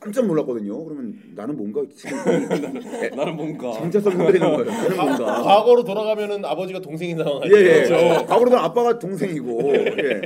[0.01, 0.85] 깜짝 놀랐거든요.
[0.85, 2.17] 그러면 나는 뭔가 지금
[3.17, 4.65] 나는 뭔가 정체성 흔들리는 거예요.
[4.71, 7.83] 나는 뭔가 과거로 돌아가면은 아버지가 동생인 상황 예, 예.
[7.85, 8.27] 아니에요?
[8.27, 9.75] 과거로 는 아빠가 동생이고.
[9.75, 10.21] 예.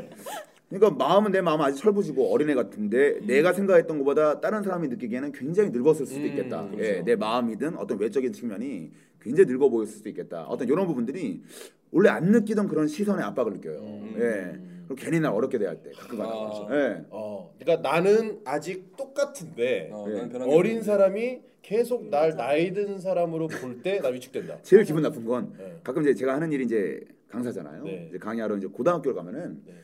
[0.71, 5.71] 그러니까 마음은 내 마음 아직 철부지고 어린애 같은데 내가 생각했던 것보다 다른 사람이 느끼기에는 굉장히
[5.71, 6.65] 늙었을 수도 음, 있겠다.
[6.69, 6.85] 그렇죠.
[6.85, 10.45] 예, 내 마음이든 어떤 외적인 측면이 굉장히 늙어 보였을 수도 있겠다.
[10.45, 11.43] 어떤 이런 부분들이
[11.91, 13.81] 원래 안 느끼던 그런 시선의 압박을 느껴요.
[13.81, 14.15] 음.
[14.17, 14.71] 예.
[14.87, 16.31] 그리고 괜히 날 어렵게 대할 때 가끔 가다.
[16.33, 16.69] 아.
[16.71, 17.05] 예.
[17.11, 20.21] 어, 그러니까 나는 아직 똑같은데 어, 예.
[20.21, 20.83] 없는데.
[20.83, 24.63] 사람이 계속 날 나이 든 사람으로 볼 때 나 위축된다.
[24.63, 25.79] 제일 기분 나쁜 건 네.
[25.83, 27.83] 가끔 이제 제가 하는 일이 이제 강사잖아요.
[27.83, 28.07] 네.
[28.09, 29.75] 이제 강의하러 이제 고등학교를 가면은 네.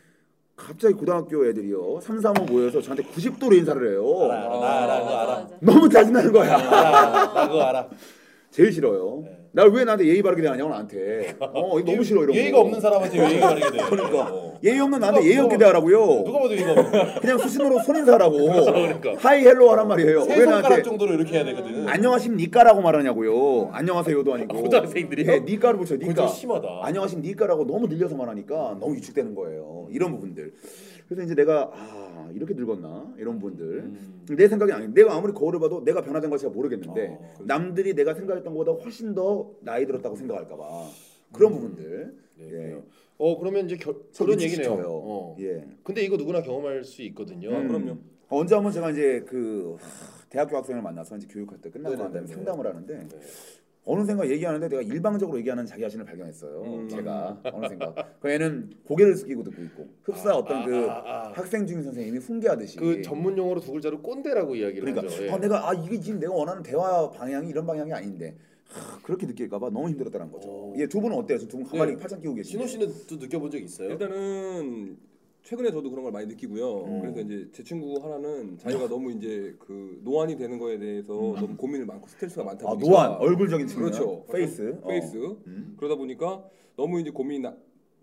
[0.56, 2.00] 갑자기 고등학교 애들이요.
[2.00, 4.30] 3, 4, 5 모여서 저한테 90도로 인사를 해요.
[4.30, 5.48] 알아, 알아, 나 알아, 그거 알아.
[5.60, 6.56] 너무 짜증나는 거야.
[6.56, 7.88] 알아, 나 그거 알아.
[8.50, 9.20] 제일 싫어요.
[9.22, 9.45] 네.
[9.56, 11.34] 날 왜 나한테 예의 바르게 대하냐고 나한테.
[11.40, 12.64] 어, 이거 너무 싫어 이런 예의가 거.
[12.64, 13.84] 없는 사람한테 왜 예의가 바르게 돼?
[13.88, 14.58] 그러니까 어.
[14.62, 16.24] 예의 없는 나한테 예의 없게 대하라고요.
[16.26, 18.36] 누가 봐도 예의가 그냥 수신호로 손 인사라고.
[18.64, 19.14] 그러니까.
[19.16, 20.24] hi hello 하란 말이에요.
[20.24, 21.88] 세왜 손가락 나한테 정도로 이렇게 해야 되거든.
[21.88, 23.70] 안녕하십니까라고 말하냐고요.
[23.72, 24.56] 안녕하세요도 아니고.
[24.62, 25.32] 고등학생들이요?
[25.32, 25.96] 예, 니까를 붙여.
[25.96, 26.12] 니까.
[26.12, 26.68] 좀 심하다.
[26.82, 29.88] 안녕하십니까라고 너무 늘려서 말하니까 너무 위축되는 거예요.
[29.90, 30.52] 이런 부분들.
[31.08, 34.24] 그래서 이제 내가 아 이렇게 늙었나 이런 분들 음.
[34.36, 37.34] 내 생각이 아니 내가 아무리 거울을 봐도 내가 변화된 걸 제가 모르겠는데 어.
[37.44, 40.64] 남들이 내가 생각했던 것보다 훨씬 더 나이 들었다고 생각할까봐
[41.32, 42.82] 그런 부분들 네, 예.
[43.18, 44.74] 어 그러면 이제 겨, 저 그런 얘기네요.
[44.84, 45.36] 어.
[45.40, 45.64] 예.
[45.82, 47.54] 근데 이거 누구나 경험할 수 있거든요.
[47.56, 47.92] 아, 그럼요.
[48.28, 52.12] 어, 언제 한번 제가 이제 그 하, 대학교 학생을 만나서 이제 교육할 때 끝나고 난
[52.12, 52.26] 다음에.
[52.26, 53.20] 상담을 하는데 네.
[53.86, 56.60] 어느샌가 얘기하는데 내가 일방적으로 얘기하는 자기 자신을 발견했어요.
[56.62, 56.88] 음.
[56.88, 61.32] 제가 어느샌가 그 애는 고개를 숙이고 듣고 있고 흡사 아, 어떤 아, 그 아, 아.
[61.32, 65.24] 학생 중인 선생님이 훈계하듯이 그 전문 용어로 두 글자로 꼰대라고 이야기를 그러니까 하죠.
[65.24, 65.30] 예.
[65.30, 68.36] 아, 내가 아 이게 지금 내가 원하는 대화 방향이 이런 방향이 아닌데
[68.68, 70.48] 하, 그렇게 느낄까봐 너무 힘들었다는 거죠.
[70.48, 70.74] 오.
[70.76, 71.38] 예, 두 분은 어때요?
[71.38, 71.98] 두 분 가만히 네.
[72.00, 72.58] 팔짱 끼고 계시죠?
[72.58, 73.90] 신호 씨는 또 느껴본 적 있어요?
[73.90, 74.96] 일단은
[75.46, 76.84] 최근에 저도 그런 걸 많이 느끼고요.
[76.86, 77.00] 음.
[77.00, 81.86] 그래서 이제 제 친구 하나는 자기가 너무 이제 그 노안이 되는 거에 대해서 너무 고민을
[81.86, 83.90] 많고 스트레스가 많다 아, 보니까 노안 얼굴적인 측면.
[83.92, 84.24] 그렇죠.
[84.32, 84.76] Face.
[84.82, 84.88] 어.
[84.88, 85.16] Face.
[85.46, 85.74] 음.
[85.76, 87.56] 그러다 보니까 너무 이제 고민이 나-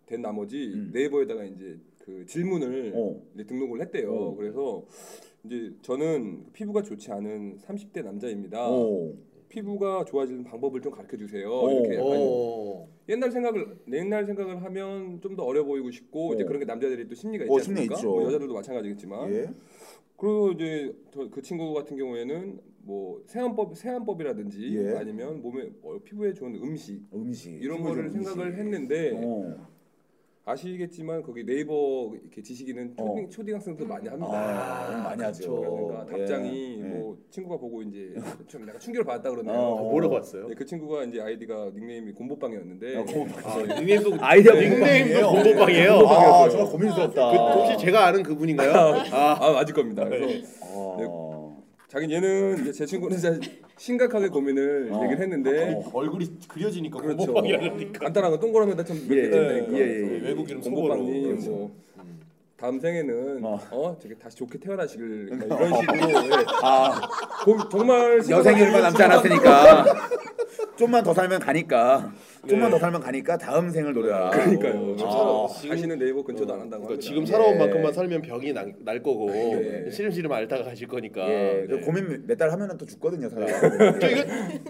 [0.05, 0.91] 된 나머지 음.
[0.93, 3.21] 네이버에다가 이제 그 질문을 어.
[3.33, 4.13] 이제 등록을 했대요.
[4.13, 4.35] 어.
[4.35, 4.85] 그래서
[5.43, 8.69] 이제 저는 피부가 좋지 않은 30대 남자입니다.
[8.69, 9.17] 오.
[9.57, 11.47] 피부가 좋아지는 방법을 좀 가르쳐 주세요.
[11.47, 11.69] 오.
[11.69, 12.87] 이렇게 약간 어.
[13.07, 16.47] 옛날 생각을 옛날 생각을 하면 좀 더 어려 보이고 싶고 이제 어.
[16.47, 18.03] 그런 게 남자들이 또 심리가 있지 어, 심리 않습니까?
[18.07, 19.49] 뭐 여자들도 마찬가지겠지만 예.
[20.17, 24.95] 그리고 이제 저그 친구 같은 경우에는 뭐 세안법 세안법이라든지 예.
[24.97, 28.59] 아니면 몸에 어, 피부에 좋은 음식 음식 이런 거를 생각을 음식.
[28.59, 29.67] 했는데 어.
[30.45, 33.15] 아시겠지만 거기 네이버 이렇게 지식인은 어.
[33.29, 34.87] 초등학생도 많이 합니다.
[34.89, 35.55] 아, 많이 하죠.
[35.55, 36.83] 그러니까 답장이 예.
[36.83, 38.13] 뭐 친구가 보고 이제
[38.47, 39.57] 좀 약간 충격을 받았다 그러네요.
[39.57, 39.89] 어.
[39.89, 40.49] 뭐라고 왔어요?
[40.49, 45.29] 네, 그 친구가 이제 아이디가 닉네임이 곰보빵이었는데 어, 고- 아, 닉네임도 아이디어 닉네임도 공부방이에요.
[45.29, 45.91] 공부방이에요.
[46.07, 47.31] 아, 정말 고민스럽다.
[47.31, 48.71] 그, 혹시 제가 아는 그분인가요?
[49.13, 50.03] 아, 아 맞을 겁니다.
[50.03, 51.63] 그래서 어.
[51.87, 53.39] 자기 얘는 이제 제 친구는 진짜
[53.77, 55.03] 심각하게 고민을 어.
[55.03, 55.89] 얘기를 했는데 어.
[55.93, 57.17] 얼굴이 그려지니까 그렇죠.
[57.33, 57.99] 공부방이라니까.
[57.99, 59.15] 간단한 거 동그라미에다 참 예.
[59.15, 60.95] 예, 예, 외국 이름 속어로.
[60.97, 61.71] 뭐
[62.55, 63.59] 다음 생에는 어.
[63.71, 66.45] 어, 저기 다시 좋게 태어나시길 막 이런 식으로 예.
[66.61, 67.01] 아,
[67.43, 68.21] 고- 정말
[68.63, 69.85] 얼마 남지 않았으니까
[70.75, 72.11] 좀만 더 살면 가니까
[72.47, 72.71] 좀만 네.
[72.71, 74.29] 더 살면 가니까 다음 생을 노려라.
[74.31, 74.95] 그러니까요.
[74.99, 77.01] 아, 다시는 네이버 근처도 안 한다고 그러니까.
[77.05, 77.25] 지금 예.
[77.27, 79.89] 살아온 만큼만 살면 병이 날, 날 거고 예.
[79.91, 81.21] 시름시름 앓다가 가실 거니까.
[81.29, 81.81] 예, 그 네.
[81.81, 83.47] 고민 몇 달 하면은 또 죽거든요, 사람.
[83.99, 84.23] 저 이거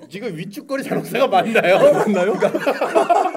[0.09, 1.79] 지금 위축거리 잔혹사가 맞나요?
[1.93, 2.33] 맞나요?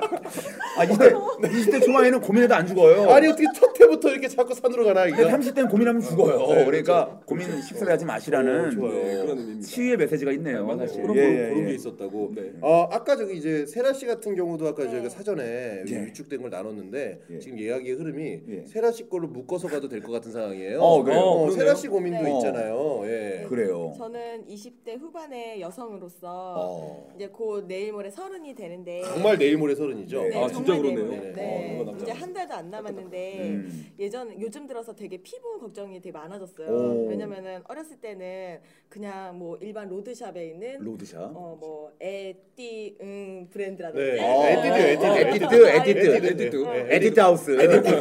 [0.78, 1.12] 아, 20대
[1.42, 3.10] 20대 초반에는 고민해도 안 죽어요.
[3.10, 5.16] 아니 어떻게 첫 해부터 이렇게 자꾸 산으로 가나 이거?
[5.16, 6.54] 근데 30대는 고민하면 죽어요.
[6.54, 8.92] 네, 그러니까 고민 쉽사리 하지 마시라는 어, 좋아요.
[8.92, 9.66] 네, 그런 의미입니다.
[9.66, 10.86] 치유의 메시지가 있네요, 맞아요.
[10.86, 11.02] 사실.
[11.02, 11.64] 그런, 예, 그런, 예, 그런 예.
[11.66, 12.32] 게 있었다고.
[12.34, 12.52] 네.
[12.60, 14.90] 어, 아까 저기 이제 세라 씨 같은 경우도 아까 네.
[14.90, 16.06] 저희가 사전에 예.
[16.06, 17.38] 위축된 걸 나눴는데 예.
[17.38, 18.64] 지금 이야기의 흐름이 예.
[18.66, 20.80] 세라 씨 거를 묶어서 가도 될 것 같은 상황이에요.
[20.80, 21.18] 어, 그래요?
[21.20, 21.58] 어, 그러네요.
[21.58, 22.34] 세라 씨 고민도 네.
[22.36, 23.02] 있잖아요.
[23.06, 23.46] 예.
[23.48, 23.92] 그래요.
[23.96, 27.08] 저는 20대 후반의 여성으로서 어.
[27.16, 30.15] 이제 곧 내일 모레 서른이 되는데 정말 내일 모레 서른이죠.
[30.22, 30.36] 네.
[30.44, 31.20] 아, 진짜 정말 그러네요.
[31.20, 31.82] 어, 네.
[31.86, 32.12] 남지 이제.
[32.12, 33.86] 한 달도 안 남았는데 음.
[33.98, 36.68] 예전 요즘 들어서 되게 피부 걱정이 되게 많아졌어요.
[36.68, 37.06] 오.
[37.08, 41.34] 왜냐면은 어렸을 때는 그냥 뭐 일반 로드샵에 있는 로드샵.
[41.36, 44.20] 어뭐 에띠 응 브랜드라든지 네.
[44.22, 45.06] 어, 에뛰드, 에뛰드.
[45.06, 46.26] 에뛰드, 에뛰드, 에뛰드.
[46.42, 46.56] 에뛰드.
[46.56, 46.86] 네.
[46.96, 47.50] 에디트 하우스.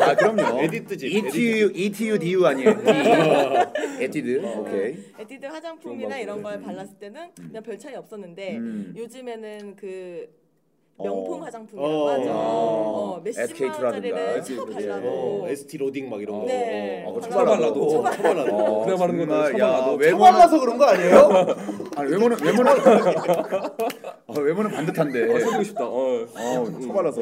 [0.02, 0.62] 아, 그럼요.
[0.64, 2.70] 에디트 집, ETU, ETU, DU 아니에요.
[4.00, 4.46] 에뛰드.
[4.58, 4.98] 오케이.
[5.20, 6.20] 에뛰드 화장품이나.
[6.20, 8.94] 이런 걸 발랐을 때는 그냥 별 차이 없었는데 음.
[8.98, 10.45] 요즘에는 그 어.
[10.98, 11.46] 명품 어.
[12.10, 12.30] 하죠.
[12.32, 13.16] 어.
[13.18, 13.84] 어, 몇십만 SK2라든가.
[13.84, 14.74] 원짜리를 쳐 예.
[14.74, 15.08] 발라도
[15.44, 16.46] 어, ST 로딩 막 이런 거.
[16.46, 17.04] 네.
[17.06, 17.90] 어, 발라도 초발라도.
[17.90, 18.56] 초발라도.
[18.56, 18.98] 어, 그냥
[19.60, 19.92] 야, 처발라도.
[19.96, 21.30] 외모는 초발라서 그런 거 아니에요?
[21.98, 22.72] 아니, 외모는 외모는
[24.28, 25.34] 어, 외모는 반듯한데.
[25.34, 25.86] 어, 해보고 싶다.
[25.86, 26.26] 어.
[26.34, 27.22] 어, 초발라서.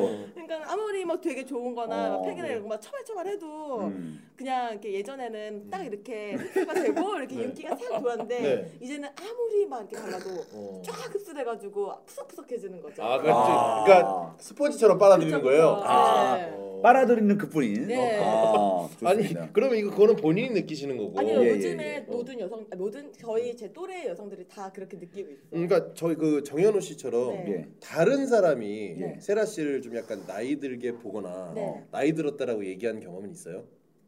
[0.53, 2.21] 그러니까 아무리 막 되게 좋은 거나 어.
[2.21, 4.21] 팩이나 이런 거막 처발처발해도 음.
[4.35, 8.71] 그냥 이렇게 예전에는 딱 이렇게 흡수가 되고 이렇게 윤기가 싹 돌았는데 네.
[8.81, 10.81] 이제는 아무리 막 이렇게 발라도 어.
[10.85, 13.03] 쫙 흡수돼가지고 푸석푸석해지는 거죠.
[13.03, 13.31] 아, 그렇지.
[13.33, 13.83] 아.
[13.85, 15.75] 그러니까 스펀지처럼 빨아들이는 그쵸, 거예요.
[15.75, 15.87] 그쵸.
[15.87, 16.37] 아.
[16.37, 16.51] 네.
[16.53, 16.73] 어.
[16.83, 17.87] 빨아들이는 그뿐인.
[17.87, 18.19] 네.
[18.21, 19.33] 아, 아니.
[19.53, 21.17] 그러면 이거 그거는 본인이 느끼시는 거고.
[21.17, 21.99] 아니요 예, 예, 요즘에 예.
[22.01, 25.49] 모든 여성 아, 모든 저희 제 또래 여성들이 다 그렇게 느끼고 있어요.
[25.49, 27.51] 그러니까 저희 그 정현우 씨처럼 네.
[27.51, 27.67] 예.
[27.79, 29.17] 다른 사람이 네.
[29.21, 31.85] 세라 씨를 좀 약간 나이 들게 보거나 네.
[31.91, 33.63] 나이 들었다라고 얘기한 경험은 있어요?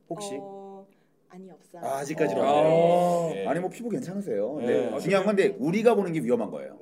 [0.10, 0.38] 혹시?
[0.40, 0.86] 어,
[1.30, 1.82] 아니 없어요.
[1.84, 2.48] 아, 아직까지는 어.
[2.48, 3.42] 없네요.
[3.42, 3.46] 예.
[3.48, 4.58] 아니 뭐 피부 괜찮으세요.
[4.60, 4.66] 네.
[4.68, 4.94] 네.
[4.94, 6.78] 아, 중요한 건데 우리가 보는 게 위험한 거예요.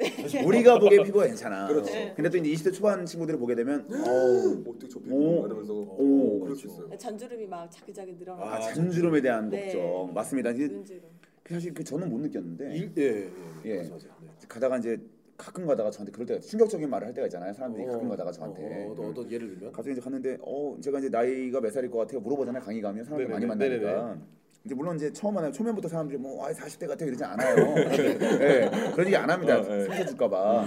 [0.46, 1.68] 우리가 보기에 피부가 괜찮아.
[1.68, 1.92] 그렇죠.
[1.92, 2.14] 네.
[2.16, 5.02] 근데 또 이제 20대 초반 친구들이 보게 되면 어우 어떻게 저 오.
[5.02, 5.16] 피부
[5.48, 6.84] 이러면서 오, 그럴 수 그렇죠.
[6.86, 6.98] 있어요.
[6.98, 9.64] 잔주름이 막 자기자기 늘어나고 아, 잔주름에 대한 네.
[9.74, 10.52] 걱정 맞습니다.
[10.52, 11.02] 이제 눈주름.
[11.50, 13.30] 사실 그 저는 못 느꼈는데 일- 예, 예,
[13.66, 13.70] 예.
[13.72, 13.76] 예.
[13.78, 14.12] 말씀하세요.
[14.22, 14.28] 네.
[14.48, 14.98] 가다가 이제
[15.38, 17.54] 가끔 가다가 저한테 그럴 때가 충격적인 말을 할 때가 있잖아요.
[17.54, 19.72] 사람들이 가끔 가다가 저한테 어, 어, 어떤 예를 들면?
[19.72, 23.28] 갑자기 이제 갔는데 어 제가 이제 나이가 몇 살일 것 같아요 물어보잖아요 강의 가면 사람들
[23.28, 23.80] 많이 네네네.
[23.86, 24.18] 만나니까
[24.64, 27.56] 이제 물론 이제 처음 만나면 초면부터 사람들이 뭐 아, 40대 같아요 이러지 않아요
[28.40, 29.86] 네, 그런 얘기 안 합니다 어, 네.
[29.86, 30.66] 상처 줄까 봐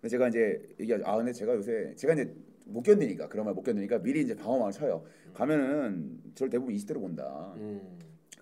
[0.00, 2.34] 근데 제가 이제 얘기하죠 아 근데 제가 요새 제가 이제
[2.64, 7.52] 못 견디니까 그런 말 못 견디니까 미리 이제 방어망을 쳐요 가면은 저를 대부분 20대로 본다
[7.56, 7.80] 음.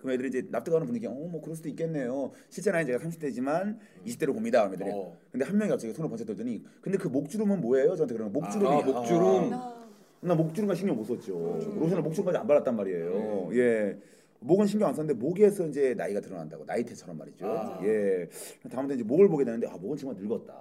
[0.01, 4.67] 그럼 애들이 이제 납득하는 분위기 어뭐 그럴 수도 있겠네요 실제 나이 제가 30대지만 20대로 봅니다
[4.67, 5.15] 그럼 애들이 어.
[5.31, 8.29] 근데 한 명이 갑자기 손을 번쩍 들더니 근데 그 목주름은 뭐예요 저한테 거예요.
[8.31, 9.53] 목주름이 아, 목주름.
[9.53, 9.81] 아,
[10.23, 11.33] 나 목주름과 신경 못 썼죠.
[11.79, 13.49] 로션을 목주름까지 안 발랐단 말이에요.
[13.51, 13.57] 네.
[13.57, 13.97] 예.
[14.43, 17.45] 목은 신경 안 썼는데 목에서 이제 나이가 드러난다고 나이테처럼 말이죠.
[17.47, 17.79] 아.
[17.83, 18.27] 예.
[18.69, 20.53] 다음부터 이제 목을 보게 되는데 아 목은 정말 늙었다.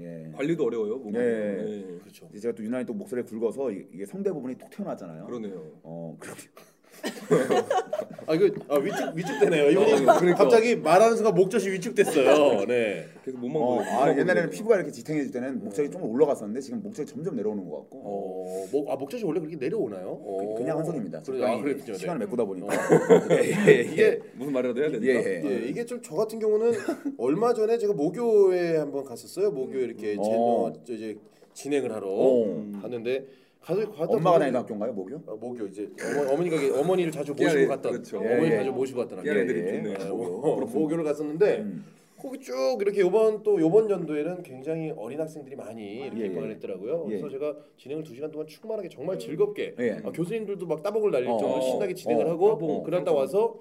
[0.00, 0.30] 예.
[0.34, 0.96] 관리도 어려워요.
[0.98, 1.12] 몸이.
[1.12, 1.56] 네.
[1.56, 1.98] 네.
[2.02, 2.28] 그렇죠.
[2.30, 5.26] 이제 제가 또 유난히 또 목소리가 굵어서 이- 이게 성대 부분이 툭 튀어나왔잖아요.
[5.26, 5.70] 그러네요.
[5.82, 6.42] 어 그렇게
[8.26, 9.70] 아 이거 아, 위축 위축되네요.
[9.70, 10.34] 이분이 그러니까.
[10.34, 12.64] 갑자기 말하는 순간 목젖이 위축됐어요.
[12.66, 13.06] 네.
[13.24, 13.80] 계속 몸만 어.
[13.82, 17.98] 아, 옛날에는 피부가 이렇게 지탱해질 때는 목젖이 좀 올라갔었는데 지금 목젖이 점점 내려오는 것 같고
[18.04, 20.20] 어, 목, 아 목젖이 원래 그렇게 내려오나요?
[20.22, 20.54] 어.
[20.56, 21.22] 그냥 한 손입니다.
[21.22, 21.84] 그래, 적당히 아.
[21.84, 21.94] 네.
[21.94, 22.66] 시간을 메꾸다 보니까
[23.92, 25.12] 이게 무슨 말이라도 해야 되니까.
[25.12, 25.50] 예, 예.
[25.64, 26.72] 예, 이게 좀 저 같은 경우는
[27.18, 29.50] 얼마 전에 제가 모교에 한번 갔었어요.
[29.50, 30.66] 모교 이렇게 제, 어.
[30.66, 31.16] 어, 저 이제
[31.54, 32.72] 진행을 하러 어.
[32.80, 33.26] 갔는데
[33.66, 35.16] 가서 갔다 엄마가 다니는 학교인가요, 모교?
[35.26, 38.18] 어, 모교 이제 어머, 어머니가 게- 어머니를 자주 모시고 갔던 그렇죠.
[38.18, 38.70] 어머니 예, 자주 예.
[38.70, 39.30] 모시고 갔던 학교.
[39.30, 39.94] 애들이 예, 있네.
[40.00, 41.84] 예, 모- 모교를 갔었는데 음.
[42.16, 46.54] 거기 쭉 이렇게 요번 또 요번 연도에는 굉장히 어린 학생들이 많이 이렇게 예, 입학을 예.
[46.54, 47.06] 했더라고요.
[47.10, 47.18] 예.
[47.18, 50.00] 그래서 제가 진행을 두 시간 동안 충만하게 정말 즐겁게 예.
[50.04, 52.84] 아, 교수님들도 막 따복을 날릴 어, 정도로 어, 신나게 진행을 어, 하고 따복.
[52.84, 53.56] 그러다 와서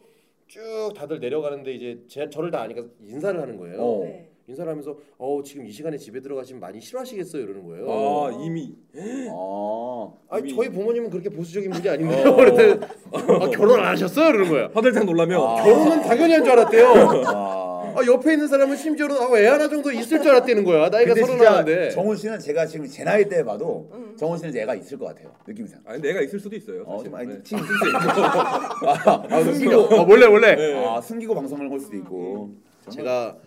[0.47, 0.61] 쭉
[0.95, 3.81] 다들 내려가는데 이제 제, 저를 다 아니까 인사를 하는 거예요.
[3.81, 4.03] 어.
[4.03, 4.29] 네.
[4.47, 7.86] 인사를 하면서 어 지금 이 시간에 집에 들어가시면 많이 싫어하시겠어요 이러는 거예요.
[7.89, 8.75] 아 이미
[9.31, 12.36] 아, 아니 이미- 저희 부모님은 그렇게 보수적인 분이 아닌데요.
[12.36, 12.79] 그랬더니
[13.12, 14.31] 아, 결혼 안 하셨어요?
[14.31, 14.69] 그러는 거예요.
[14.73, 15.63] 화들짝 놀라며 아.
[15.63, 16.88] 결혼은 당연히 한 줄 알았대요.
[17.25, 17.65] 아.
[17.97, 20.89] 아, 옆에 있는 사람은 심지어는 아, 애 하나 정도 있을 줄 알았다는 거야.
[20.89, 21.89] 나이가 근데 서른 진짜 하나인데.
[21.91, 24.13] 정훈 씨는 제가 지금 제 나이 때 봐도 음.
[24.17, 25.31] 정훈 씨는 애가 있을 것 같아요.
[25.47, 25.79] 느낌상.
[25.86, 26.84] 아니 내가 있을 수도 있어요.
[26.86, 27.05] 어, 사실.
[27.05, 27.34] 좀 아니, 네.
[27.43, 27.97] 있을 수 있고.
[28.21, 29.81] 아, 아, 숨기고.
[29.95, 30.55] 어, 몰래 몰래.
[30.55, 30.86] 네.
[30.86, 32.51] 아, 숨기고 방송을 걸 수도 있고.
[32.89, 33.38] 제가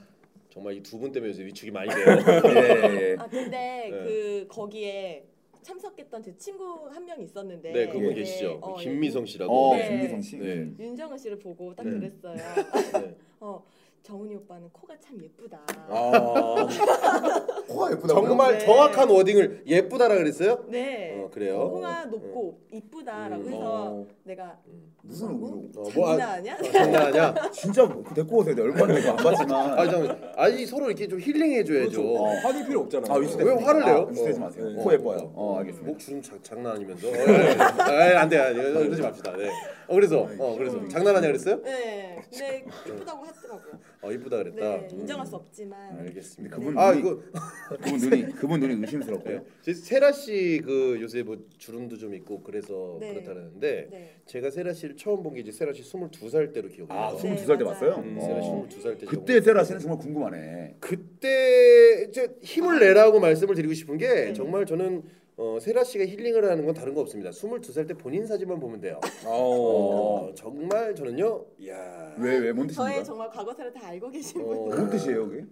[0.59, 2.05] 정말 이 두 분 때문에 요새 위축이 많이 돼요.
[2.51, 3.17] 예, 예.
[3.17, 3.91] 아 근데 네.
[3.91, 5.25] 그 거기에
[5.63, 8.59] 참석했던 제 친구 한 명 있었는데 네, 그분 네, 계시죠.
[8.61, 9.53] 어, 김미성 씨라고.
[9.53, 9.89] 어, 네.
[9.89, 10.37] 김미성 씨.
[10.39, 10.47] 네.
[10.55, 10.77] 음.
[10.81, 11.93] 윤정은 씨를 보고 딱 네.
[11.97, 12.35] 그랬어요.
[12.35, 13.17] 네.
[13.41, 13.65] 어
[14.03, 15.61] 정훈이 오빠는 코가 참 예쁘다.
[15.69, 16.67] 아,
[17.69, 18.29] 코가 예쁘다고요?
[18.29, 18.65] 정말 네.
[18.65, 20.65] 정확한 워딩을 예쁘다라 그랬어요?
[20.69, 21.23] 네.
[21.23, 21.71] 어, 그래요?
[21.71, 24.07] 코가 높고 이쁘다라고 음, 해서 어.
[24.25, 24.59] 내가
[25.03, 25.71] 무슨 뭐라고?
[25.77, 26.55] 어, 뭐, 아, 장난하냐?
[26.55, 27.51] 어, 장난하냐?
[27.53, 28.57] 진짜 데리고 오세요.
[28.59, 29.09] 열받네.
[29.09, 29.53] 안 봤지만.
[29.79, 32.03] 아, 잠 아니 서로 이렇게 좀 힐링해 줘야죠.
[32.03, 32.15] 그렇죠.
[32.17, 33.07] 어, 화낼 필요 없잖아.
[33.13, 33.97] 아, 왜 화를 내요?
[33.97, 34.69] 아, 위스대지 마세요.
[34.71, 34.83] 네.
[34.83, 35.33] 코 예뻐요.
[35.35, 35.91] 어, 알겠습니다.
[35.91, 37.09] 목 주름 자, 장난 아니면서.
[37.09, 37.57] 어, 예, 예.
[37.59, 38.63] 아, 예, 안 돼, 안 돼.
[38.73, 39.37] 그러지 맙시다.
[39.37, 39.49] 네.
[39.89, 41.63] 어, 그래서, 어, 그래서 장난하냐 그랬어요?
[41.63, 42.21] 네.
[42.31, 43.79] 근데 이쁘다고 하더라고요.
[44.03, 44.61] 어, 이쁘다 그랬다.
[44.61, 44.89] 네.
[44.93, 45.99] 인정할 수 없지만.
[46.01, 46.57] 알겠습니다.
[46.57, 47.19] 그분 아, 이거
[47.69, 49.43] 그분 눈이 그분 눈이 의심스럽고요.
[49.63, 53.13] 제 세라 씨 그 요새 뭐 주름도 좀 있고 그래서 네.
[53.15, 54.15] 그렇다는데 네.
[54.27, 57.19] 제가 세라 씨를 처음 본 게 이제 세라 씨 22살 때로 기억이 아, 나요.
[57.23, 57.67] 네, 22살 때 맞아요.
[57.67, 57.95] 봤어요?
[58.05, 58.67] 음, 세라 씨 어.
[58.69, 60.77] 22살 때 그때 세라 씨는 정말 궁금하네.
[60.81, 64.33] 그때 이제 힘을 내라고 말씀을 드리고 싶은 게 네.
[64.33, 65.03] 정말 저는
[65.37, 67.31] 어, 세라 씨가 힐링을 하는 건 다른 거 없습니다.
[67.31, 68.99] 22살 때 본인 사진만 보면 돼요.
[69.25, 70.27] 어.
[70.31, 71.45] 어, 정말 저는요.
[71.69, 72.17] 야.
[72.19, 73.03] 왜왜뭔 저의 뜻입니까?
[73.05, 74.69] 정말 과거사를 다 알고 계신 어, 분.
[74.69, 75.45] 뭔 뜻이에요, 그게?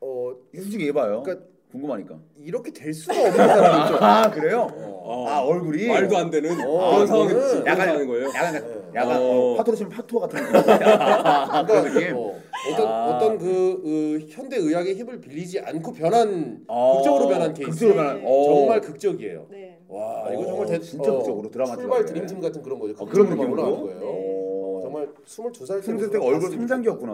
[0.00, 1.22] 어, 솔직히 해봐요.
[1.22, 2.16] 그러니까- 궁금하니까.
[2.42, 3.96] 이렇게 될 수가 없는 사람이죠.
[4.00, 4.68] 아 그래요?
[4.78, 5.26] 어.
[5.28, 8.28] 아 얼굴이 말도 안 되는 어, 그런 상황이 이거는 약간- 상황인 거예요.
[8.28, 8.54] 약간
[8.94, 9.22] 약간 어.
[9.52, 10.56] 어, 파토로 치면 파토 같은 느낌.
[10.70, 12.16] 아, 그런 느낌.
[12.16, 12.34] 어,
[12.72, 13.06] 어떤 아.
[13.16, 17.70] 어떤 그, 그 현대 의학의 힘을 빌리지 않고 변한 어, 극적으로 변한 케이스.
[17.70, 18.16] 극적으로 변한.
[18.20, 18.24] 네.
[18.26, 18.44] 어.
[18.44, 19.46] 정말 극적이에요.
[19.50, 19.78] 네.
[19.88, 21.82] 와 이거 어, 정말 대, 진짜 극적으로 드라마틱하게.
[21.82, 22.94] 출발 드림팀 같은 그런 거죠.
[22.98, 23.62] 어, 그런 극적으로 느낌으로?
[23.62, 23.98] 올라가는 거예요.
[24.00, 24.06] 네.
[24.06, 27.12] 어, 정말 22살 때 승재 때가 얼굴 성장기였구나.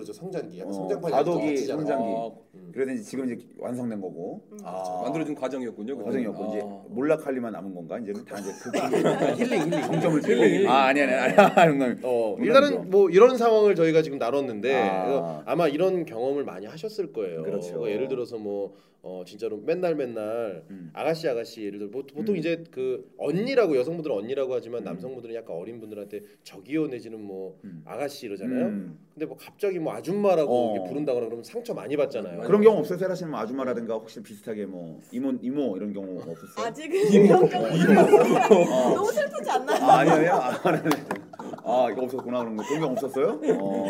[0.00, 0.58] 어 그렇죠 성장기.
[0.58, 1.56] 약간 어, 성장판이 과도기.
[1.58, 2.04] 성장기.
[2.16, 2.30] 아,
[2.72, 4.40] 그래서 이제 지금 이제 완성된 거고.
[4.52, 4.58] 음.
[4.64, 6.02] 아, 만들어진 과정이었군요.
[6.02, 6.82] 과정이었고 이제 아.
[6.88, 7.98] 몰락할리만 남은 건가?
[7.98, 8.70] 이제는 다 이제 그
[9.36, 9.82] 힐링 힐링.
[9.82, 10.68] 정점을 힐링.
[10.68, 11.34] 아 아니 아니 아니
[11.82, 12.00] 아니.
[12.02, 12.36] 어.
[12.40, 15.04] 일단은 뭐 이런 상황을 저희가 지금 나눴는데 아.
[15.14, 17.42] 어, 아마 이런 경험을 많이 하셨을 거예요.
[17.42, 17.82] 그렇죠.
[17.84, 20.90] 어, 예를 들어서 뭐 어, 진짜로 맨날 맨날 음.
[20.92, 22.36] 아가씨 아가씨 예를 들어 보- 보통 음.
[22.38, 24.84] 이제 그 언니라고 여성분들은 언니라고 하지만 음.
[24.84, 27.82] 남성분들은 약간 어린 분들한테 저기요 내지는 뭐 음.
[27.86, 28.66] 아가씨 이러잖아요.
[28.66, 28.98] 음.
[29.14, 30.84] 근데 뭐 갑자기 뭐 아줌마라고 어.
[30.84, 32.42] 부른다거나 그러면 상처 많이 받잖아요.
[32.42, 32.98] 그런 경우 없어요?
[32.98, 36.66] 세라 씨는 뭐 아줌마라든가 혹시 비슷하게 뭐 이모 이모 이런 경우 없었어요?
[36.66, 38.94] 아직은 이런 경우 어.
[38.94, 39.82] 너무 슬프지 않나요?
[39.82, 40.32] 아, 아니에요?
[40.34, 41.29] 아.
[41.64, 43.40] 아 이거 없었구나 그런 거 그런 경 없었어요?
[43.60, 43.84] 어.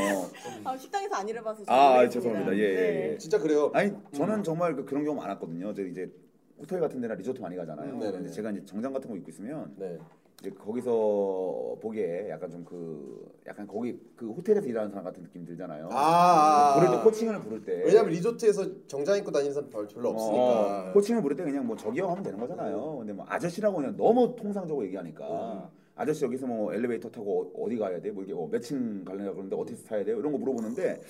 [0.64, 2.10] 아, 식당에서 안 일해봐서 잘 아, 모르겠습니다.
[2.20, 2.56] 죄송합니다.
[2.56, 3.18] 예, 예, 예.
[3.18, 3.70] 진짜 그래요.
[3.74, 5.72] 아니 저는 정말 그, 그런 경우 많았거든요.
[5.74, 6.10] 저 이제
[6.58, 7.94] 호텔 같은 데나 리조트 많이 가잖아요.
[7.94, 8.12] 음, 네네네.
[8.18, 9.98] 근데 제가 이제 정장 같은 거 입고 있으면 네.
[10.40, 15.88] 이제 거기서 보기에 약간 좀 그 약간 거기 그 호텔에서 일하는 사람 같은 느낌 들잖아요.
[15.92, 20.90] 아, 부를 때 코칭을 부를 때 왜냐면 리조트에서 정장 입고 다니는 사람 별- 별로 없으니까.
[20.90, 22.96] 어, 코칭을 부를 때 그냥 뭐 저기요 하면 되는 거잖아요.
[22.98, 25.79] 근데 뭐 아저씨라고 그냥 너무 통상적으로 얘기하니까 음.
[25.96, 28.10] 아저씨 여기서 뭐 엘리베이터 타고 어- 어디 가야 돼?
[28.10, 30.18] 뭐 이게 뭐몇층 가려냐 그러는데 어디서 타야 돼요?
[30.18, 31.00] 이런 거 물어보는데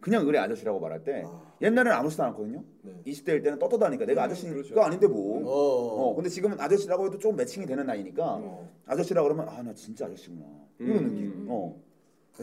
[0.00, 1.24] 그냥 의뢰 아저씨라고 말할 때
[1.62, 2.64] 옛날에는 아무렇지도 않았거든요.
[2.82, 3.00] 네.
[3.06, 4.80] 20대일 때는 떳떳하니까 내가 아저씨가 그렇죠.
[4.80, 5.40] 아닌데 뭐.
[5.46, 6.10] 어.
[6.10, 8.68] 어, 근데 지금은 아저씨라고 해도 조금 매칭이 되는 나이니까 어.
[8.86, 10.42] 아저씨라 그러면 아 나 진짜 아저씨구나
[10.80, 11.08] 이런 음.
[11.10, 11.46] 느낌.
[11.48, 11.76] 어.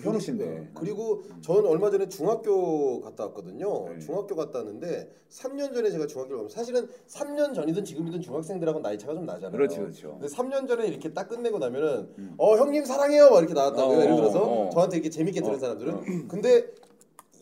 [0.01, 0.45] 현우 씨인데.
[0.45, 0.69] 네.
[0.73, 3.89] 그리고 저는 얼마 전에 중학교 갔다 왔거든요.
[3.89, 3.99] 네.
[3.99, 9.13] 중학교 갔다 왔는데 3년 전에 제가 중학교를 가면 사실은 3년 전이든 지금이든 중학생들하고는 나이 차가
[9.13, 9.51] 좀 나잖아요.
[9.51, 10.17] 그렇지 그렇죠.
[10.19, 12.33] 근데 3년 전에 이렇게 딱 끝내고 나면은 음.
[12.37, 13.97] 어 형님 사랑해요 막 이렇게 나왔다고요.
[13.97, 14.69] 어, 예를 들어서 어, 어.
[14.69, 16.01] 저한테 이렇게 재밌게 들은 어, 사람들은 어.
[16.27, 16.67] 근데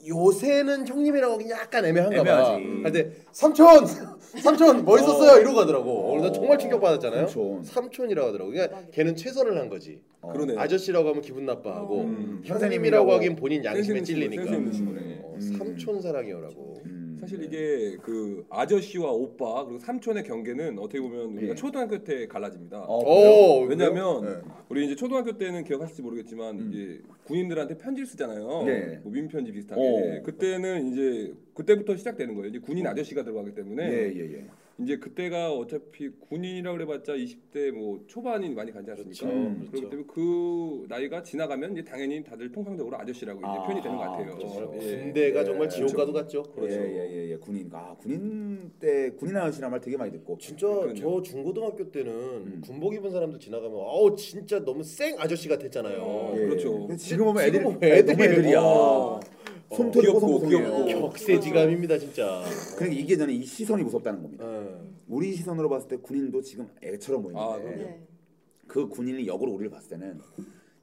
[0.08, 2.30] 요새는 형님이라고 하기 약간 애매한가 봐.
[2.58, 2.82] 애매하지.
[2.84, 3.86] 근데 삼촌,
[4.44, 6.14] 삼촌 멋있었어요 이러고 하더라고.
[6.14, 7.28] 어, 나 정말 충격 받았잖아요.
[7.28, 7.64] 삼촌.
[7.64, 8.52] 삼촌이라고 하더라고.
[8.52, 10.02] 그러니까 걔는 최선을 한 거지.
[10.22, 10.32] 어.
[10.32, 10.56] 그러네.
[10.58, 12.42] 아저씨라고 하면 기분 나빠하고 음.
[12.46, 14.44] 형님이라고 하긴 본인 양심에 찔리니까.
[14.44, 15.20] 센스 있는 친구네.
[15.24, 15.42] 어, 음.
[15.58, 16.82] 삼촌 사랑이오라고.
[17.26, 17.46] 음, 사실 네.
[17.46, 21.56] 이게 그 아저씨와 오빠 그리고 삼촌의 경계는 어떻게 보면 우리가 예.
[21.56, 22.86] 초등학교 때 갈라집니다.
[22.88, 24.42] 어, 오, 왜냐면 그래요?
[24.70, 26.70] 우리 이제 초등학교 때는 기억하실지 모르겠지만 음.
[26.72, 28.64] 이제 군인들한테 편지를 쓰잖아요.
[28.66, 29.00] 네.
[29.04, 29.82] 뭐 민편지 비슷하게.
[29.82, 30.24] 어.
[30.24, 32.50] 그때는 이제 그때부터 시작되는 거예요.
[32.50, 34.46] 이제 군인 아저씨가 들어가기 때문에 예, 예, 예.
[34.78, 39.26] 이제 그때가 어차피 군인이라 그래봤자 20대 뭐 초반이 많이 가지 않습니까?
[39.26, 39.56] 그렇죠.
[39.56, 39.90] 그렇기 그렇죠.
[39.90, 44.36] 때문에 그 나이가 지나가면 이제 당연히 다들 통상적으로 아저씨라고 이제 아, 표현이 되는 것 같아요.
[44.36, 44.74] 그렇죠.
[44.82, 44.98] 예.
[45.00, 46.44] 군대가 예, 정말 지옥과도 그렇죠.
[46.44, 46.68] 같죠.
[46.68, 47.70] 예, 예, 예, 예, 군인.
[47.72, 50.38] 아, 군인 때 군인 아저씨란 말 되게 많이 듣고.
[50.40, 51.22] 진짜 그러니까요.
[51.22, 52.62] 저 중고등학교 때는 음.
[52.66, 56.34] 군복 입은 사람들 지나가면 아우 진짜 너무 생 아저씨 같았잖아요.
[56.36, 56.40] 예.
[56.48, 56.90] 그렇죠.
[56.98, 58.60] 지금 보면 애들이 지금 보면 애들이 너무 애들이야.
[58.62, 59.20] 어.
[59.72, 60.86] 솜털이 귀엽고 뽀송뽀송해요.
[60.86, 61.10] 귀엽고.
[61.10, 62.44] 격세지감입니다 진짜.
[62.76, 64.46] 그러니까 이게 저는 이 시선이 무섭다는 겁니다.
[64.46, 64.86] 어.
[65.08, 67.58] 우리 시선으로 봤을 때 군인도 지금 애처럼 보이는데 아.
[67.58, 68.00] 네.
[68.68, 70.20] 그 군인이 역으로 우리를 봤을 때는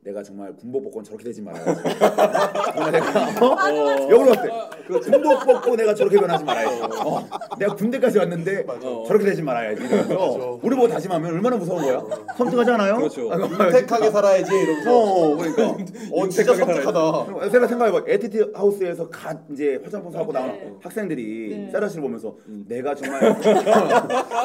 [0.04, 1.80] 내가 정말 군복 벗고 저렇게 되지 말아야지.
[2.74, 4.10] 정말 내가 어?
[4.10, 6.82] 역으로 봤을 때 군복 벗고 내가 저렇게 변하지 말아야지.
[7.04, 9.04] 어, 내가 군대까지 왔는데 어.
[9.06, 9.84] 저렇게 되지 말아야지.
[9.84, 12.02] 이러면서 우리 보고 다짐하면 얼마나 무서운 거야?
[12.36, 12.96] 섬뜩하지 않아요?
[12.96, 13.32] 그렇죠.
[13.32, 14.92] 아, 윤택하게 살아야지 이러면서.
[14.92, 15.62] 어, 그러니까.
[16.10, 17.50] 어 진짜 섬뜩하다.
[17.50, 20.72] 제가 생각해봐 에뛰드 하우스에서 갓 이제 화장품 사고 나온 네.
[20.82, 21.70] 학생들이 네.
[21.70, 22.64] 세라 씨를 보면서 음.
[22.66, 23.22] 내가 정말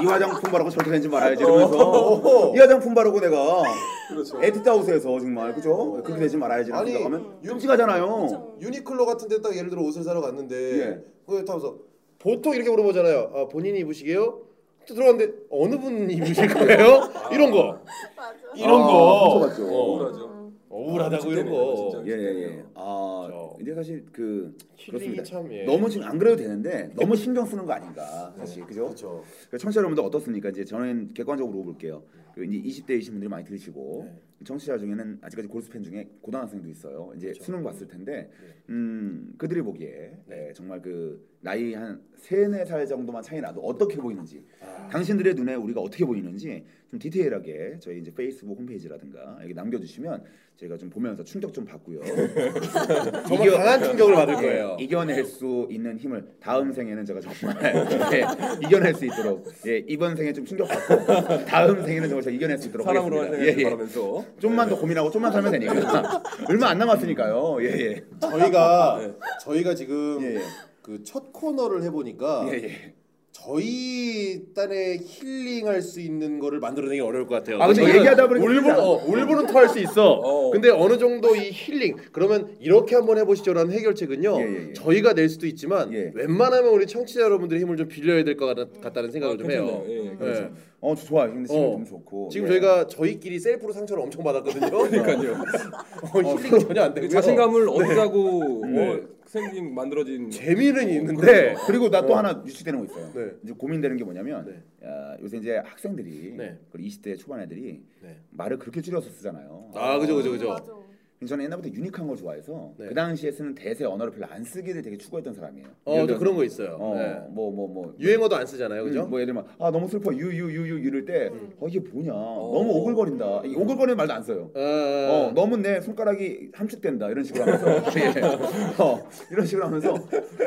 [0.04, 3.64] 이 화장품 바르고 저렇게 되는지 말아야지 이러면서 이 화장품 바르고 내가
[4.10, 4.40] 그렇죠.
[4.42, 8.58] 에뛰드 하우스에서 정말 그죠 그렇게 되지 말아야지 아니, 생각하면 끔찍하잖아요.
[8.62, 11.04] 유니클로 같은 데 딱 예를 들어 옷을 사러 갔는데 예.
[11.26, 11.78] 거기 타면서
[12.20, 13.32] 보통 이렇게 물어보잖아요.
[13.34, 14.42] 아, 본인이 입으시게요?
[14.88, 17.10] 또 들어갔는데 어느 분이 입으실 거예요?
[17.32, 17.80] 이런 거.
[18.16, 18.34] 맞아.
[18.56, 19.40] 이런 아, 거.
[19.48, 19.68] 맞죠.
[19.68, 19.92] 어.
[19.94, 20.38] 우울하죠.
[20.70, 22.04] 억울하다고 이런 진짜네요, 거.
[22.06, 23.56] 예예 예 아 저.
[23.62, 24.56] 이제 사실 그
[24.86, 25.64] 그렇습니다 참 예.
[25.64, 28.84] 너무 지금 안 그래도 되는데 너무 신경 쓰는 거 아닌가 사실 그죠?
[28.86, 29.24] 그렇죠.
[29.50, 30.50] 그 청취자 여러분들 어떻습니까?
[30.50, 32.04] 이제 저는 객관적으로 물어볼게요.
[32.38, 34.46] 그 이제 20대 이신 분들이 많이 들으시고 네.
[34.46, 37.12] 청취자 중에는 아직까지 골수 팬 중에 고등학생도 있어요.
[37.16, 37.44] 이제 그렇죠.
[37.44, 38.56] 수능 봤을 텐데 네.
[38.70, 44.46] 음, 그들이 보기에 네, 정말 그 나이 한 세네 살 정도만 차이 나도 어떻게 보이는지
[44.62, 44.88] 아.
[44.90, 50.24] 당신들의 눈에 우리가 어떻게 보이는지 좀 디테일하게 저희 이제 페이스북 홈페이지라든가 여기 남겨주시면
[50.58, 52.02] 저희가 좀 보면서 충격 좀 받고요.
[53.28, 54.78] 정말 강한 충격을 받을 거예요.
[54.80, 57.58] 예, 이겨낼 수 있는 힘을 다음 생에는 제가 정말
[58.14, 58.26] 예,
[58.66, 62.68] 이겨낼 수 있도록 예, 이번 생에 좀 충격 받고 다음 생에는 정말 제가 이겨낼 수
[62.68, 63.46] 있도록 사람으로 하겠습니다.
[63.46, 63.64] 예, 예.
[63.64, 67.58] 바라면서 좀만 더 고민하고 좀만 살면 되니까 얼마 안 남았으니까요.
[67.62, 68.04] 예, 예.
[68.20, 69.14] 저희가 네.
[69.42, 70.42] 저희가 지금 예, 예.
[70.82, 72.94] 그 첫 코너를 해보니까 예, 예.
[73.44, 77.62] 저희 딴에 힐링할 수 있는 거를 만들어내기 어려울 것 같아요.
[77.62, 78.72] 아, 근데 얘기하다 보니까 울분.
[78.72, 80.14] 어, 울분은 토할 수 있어.
[80.20, 80.50] 어.
[80.52, 84.38] 근데 어느 정도 이 힐링 그러면 이렇게 한번 해보시죠라는 해결책은요.
[84.40, 84.74] 예, 예, 예.
[84.74, 86.12] 저희가 낼 수도 있지만 예.
[86.16, 88.48] 웬만하면 우리 청취자 여러분들의 힘을 좀 빌려야 될 것
[88.82, 89.84] 같다는 생각을 좀 해요.
[89.88, 90.50] 예, 예.
[90.82, 91.32] 어, 저 좋아요.
[91.32, 91.72] 근데 지금 어.
[91.74, 92.30] 좀 좋고.
[92.32, 92.52] 지금 예.
[92.52, 94.70] 저희가 저희끼리 셀프로 상처를 엄청 받았거든요.
[94.90, 95.34] 그러니까요.
[96.26, 97.10] 어, 힐링이 전혀 안 되고요.
[97.10, 98.90] 자신감을 얻자고 네.
[98.90, 102.18] 어, 생긴 만들어진 재미는 있는데 그리고 나또 어.
[102.18, 103.12] 하나 유축되는 거 있어요.
[103.14, 103.32] 네.
[103.44, 104.88] 이제 고민되는 게 뭐냐면 네.
[104.88, 106.60] 야, 요새 이제 학생들이 네.
[106.72, 108.18] 그리고 20대 초반 애들이 네.
[108.32, 109.72] 말을 그렇게 줄여서 쓰잖아요.
[109.76, 110.87] 아 그죠 그죠 그죠.
[111.26, 112.90] 저는 옛날부터 유니크한 걸 좋아해서 네.
[112.90, 115.68] 그 당시에 쓰는 대세 언어를 별로 안 쓰기를 되게 추구했던 사람이에요.
[115.86, 116.78] 어, 저 그런 거 있어요.
[116.80, 117.20] 어, 네.
[117.34, 117.96] 뭐 뭐 뭐.
[118.00, 119.06] 유행어도 안 쓰잖아요, 그죠?
[119.06, 121.54] 음, 뭐 예를 들면 아 너무 슬퍼 유유유유 이럴 때 음.
[121.60, 124.52] 어, 이게 뭐냐 너무 오글거린다 이 오글거리는 말도 안 써요.
[124.54, 128.22] 어, 어 너무 내 손가락이 함축된다 이런 식으로 하면서 예.
[128.84, 129.96] 어, 이런 식으로 하면서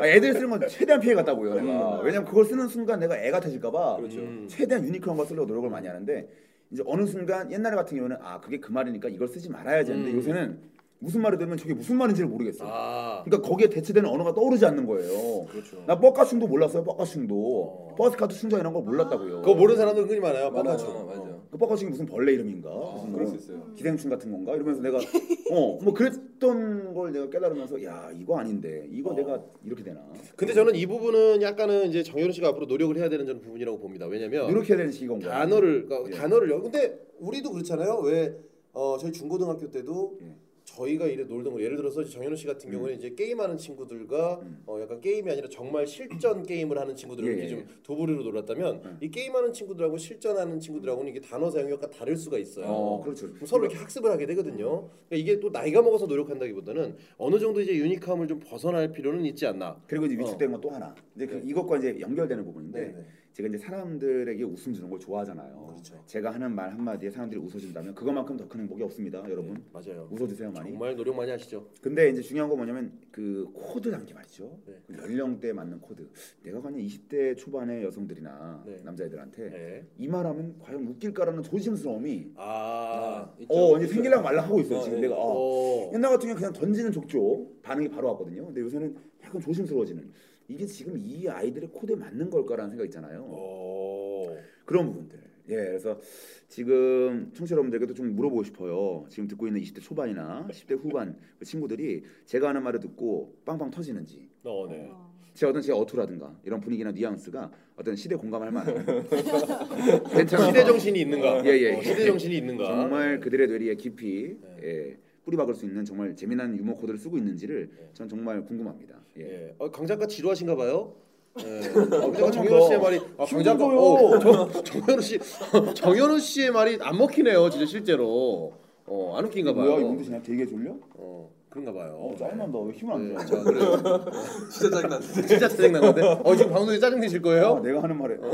[0.01, 3.97] 아, 애들 쓰는 건 최대한 피해 갔다고요 내가 왜냐면 그걸 쓰는 순간 내가 애 같아질까봐
[3.97, 4.19] 그렇죠.
[4.19, 4.45] 음.
[4.49, 6.27] 최대한 유니크한 걸 쓰려고 노력을 많이 하는데
[6.71, 10.17] 이제 어느 순간 옛날에 같은 경우는 아 그게 그 말이니까 이걸 쓰지 말아야지 했는데 음.
[10.17, 12.63] 요새는 무슨 말을 들으면 저게 무슨 말인지를 모르겠어.
[12.67, 15.45] 아, 그러니까 거기에 대체되는 언어가 떠오르지 않는 거예요.
[15.47, 15.83] 그렇죠.
[15.87, 16.83] 나 뻑가충도 몰랐어요.
[16.83, 19.41] 뻑가충도 버스카트 충전 이런 걸 몰랐다고요.
[19.41, 20.51] 그거 모르는 사람들 흔히 많아요.
[20.51, 21.07] 맞아, 뻑가충.
[21.07, 21.21] 맞아.
[21.23, 22.69] 그 뻑가충이 무슨 벌레 이름인가?
[22.69, 23.73] 아, 무슨 그럴 뭐수 있어요.
[23.75, 24.55] 기생충 같은 건가?
[24.55, 24.97] 이러면서 내가
[25.51, 29.13] 어 뭐 그랬던 걸 내가 깨달으면서 야 이거 아닌데 이거 어.
[29.15, 30.01] 내가 이렇게 되나?
[30.35, 34.05] 근데 저는 이 부분은 약간은 이제 정현우 씨가 앞으로 노력을 해야 되는 저는 부분이라고 봅니다.
[34.07, 35.39] 왜냐면 노력해야 되는 시기인 거야.
[35.39, 36.19] 단어를 그러니까 예.
[36.19, 37.99] 단어를 근데 우리도 그렇잖아요.
[38.03, 38.35] 왜
[38.73, 40.35] 어, 저희 중고등학교 때도 예.
[40.63, 44.63] 저희가 이래 놀던 거 예를 들어서 정현우 씨 같은 경우는 이제 게임하는 친구들과 음.
[44.65, 47.65] 어, 약간 게임이 아니라 정말 실전 게임을 하는 친구들 예, 이렇게 예, 좀 예.
[47.83, 48.97] 두 부류로 놀았다면 음.
[49.01, 52.65] 이 게임하는 친구들하고 실전하는 친구들하고는 이게 단어 사용이 약간 다를 수가 있어요.
[52.67, 53.31] 어 그렇죠.
[53.33, 54.89] 그럼 서로 이렇게 학습을 하게 되거든요.
[55.09, 59.81] 그러니까 이게 또 나이가 먹어서 노력한다기보다는 어느 정도 이제 유니크함을 좀 벗어날 필요는 있지 않나.
[59.87, 60.19] 그리고 이제 어.
[60.19, 60.95] 위축된 건또 하나.
[61.15, 61.41] 이제 그 네.
[61.45, 63.05] 이것과 이제 연결되는 부분인데 네, 네.
[63.41, 65.65] 제가 이제 사람들에게 웃음 주는 걸 좋아하잖아요.
[65.71, 66.03] 그렇죠.
[66.05, 69.63] 제가 하는 말 한마디에 사람들이 웃어준다면 그것만큼 더 큰 행복이 없습니다, 여러분.
[69.73, 70.07] 맞아요.
[70.11, 70.69] 웃어주세요 많이.
[70.71, 71.67] 정말 노력 많이 하시죠.
[71.81, 74.59] 근데 이제 중요한 건 뭐냐면 그 코드 단계 말이죠.
[74.67, 74.75] 네.
[74.85, 76.07] 그 연령대에 맞는 코드.
[76.43, 78.77] 내가 과연 20대 초반의 여성들이나 네.
[78.83, 79.87] 남자애들한테 네.
[79.97, 85.07] 이 말하면 과연 웃길까라는 조심스러움이 아, 어 이제 생길랑 말랑 하고 있어요 어, 지금 네.
[85.07, 85.87] 내가 어.
[85.87, 85.91] 어.
[85.93, 88.45] 옛날 같은 경우 그냥 던지는 족족 반응이 바로 왔거든요.
[88.45, 90.11] 근데 요새는 약간 조심스러워지는
[90.51, 93.25] 이게 지금 이 아이들의 코드에 맞는 걸까라는 생각 있잖아요.
[93.27, 94.35] 어.
[94.65, 95.19] 그런 부분들.
[95.49, 95.99] 예, 그래서
[96.47, 99.05] 지금 청취자 여러분들께도 좀 물어보고 싶어요.
[99.09, 104.29] 지금 듣고 있는 20대 초반이나 10대 후반 그 친구들이 제가 하는 말을 듣고 빵빵 터지는지
[104.43, 104.91] 어, 네.
[105.33, 108.85] 제 어떤 제 어투라든가 이런 분위기나 뉘앙스가 어떤 시대 공감할 만한
[110.47, 111.45] 시대 정신이 있는가?
[111.45, 111.75] 예, 예.
[111.77, 112.65] 어, 시대 정신이 있는가?
[112.65, 114.57] 정말 그들의 뇌리에 깊이 네.
[114.63, 117.89] 예, 뿌리박을 수 있는 정말 재미난 유머 코드를 쓰고 있는지를 네.
[117.93, 118.95] 전 정말 궁금합니다.
[119.17, 119.21] 예.
[119.23, 119.55] 예.
[119.59, 120.93] 어, 강 작가 지루하신가 봐요.
[121.39, 121.59] 예.
[121.97, 123.77] 어, 조금 제가 정현우 씨의 더 말이 아, 강힘 작가 줘요.
[123.79, 125.19] 어, 정, 정현우 씨
[125.75, 127.49] 정현우 씨의 말이 안 먹히네요.
[127.49, 128.53] 진짜 실제로.
[128.87, 129.65] 어, 안 웃긴가 봐요.
[129.71, 130.75] 뭐야 이 문도 지금 되게 졸려?
[130.95, 131.95] 어, 그런가 봐요.
[131.97, 132.59] 어, 짜증난다.
[132.59, 133.25] 왜 힘을 안 네, 줘?
[133.25, 133.59] 자, 그래.
[134.51, 135.27] 진짜 짜증났는데.
[135.27, 136.01] 진짜 짜증 나는데.
[136.01, 137.55] 어, 지금 방송에 짜증 내실 거예요?
[137.55, 138.31] 아, 내가 하는 말에 어,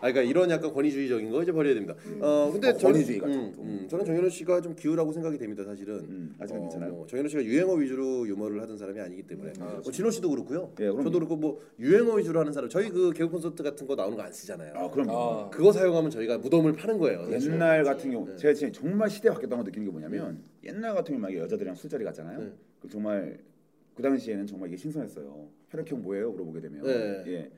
[0.00, 1.94] 아, 그러니까 이런 약간 권위주의적인 거 이제 버려야 됩니다.
[2.20, 3.54] 어, 근데 어, 저는 권위주의 같은 음.
[3.58, 5.64] 음, 저는 정현우 씨가 좀 기우라고 생각이 됩니다.
[5.64, 5.94] 사실은.
[5.96, 6.92] 음, 아직은 괜찮아요.
[6.92, 9.52] 뭐 정현우 씨가 유행어 위주로 유머를 하던 사람이 아니기 때문에.
[9.58, 10.72] 뭐 진호 씨도 그렇고요.
[10.80, 10.86] 예.
[10.86, 12.68] 저도 그렇고 뭐 유행어 위주로 하는 사람.
[12.70, 14.72] 저희 그 개그 콘서트 같은 거 나오는 거 안 쓰잖아요.
[14.76, 15.48] 아 그럼 아.
[15.50, 17.30] 그거 사용하면 저희가 무덤을 파는 거예요.
[17.30, 17.52] 사실.
[17.52, 18.36] 옛날 같은 경우 네.
[18.36, 22.04] 제가 지금 정말 시대 가 바뀌었다고 느끼는 게 뭐냐면 옛날 같은 경우 만약에 여자들이랑 술자리
[22.04, 22.38] 갔잖아요.
[22.40, 22.52] 네.
[22.80, 23.38] 그 정말
[23.94, 25.48] 그 당시에는 정말 이게 신선했어요.
[25.70, 26.30] 혈액형 뭐예요?
[26.32, 27.24] 물어보게 되면 네.
[27.26, 27.50] 예.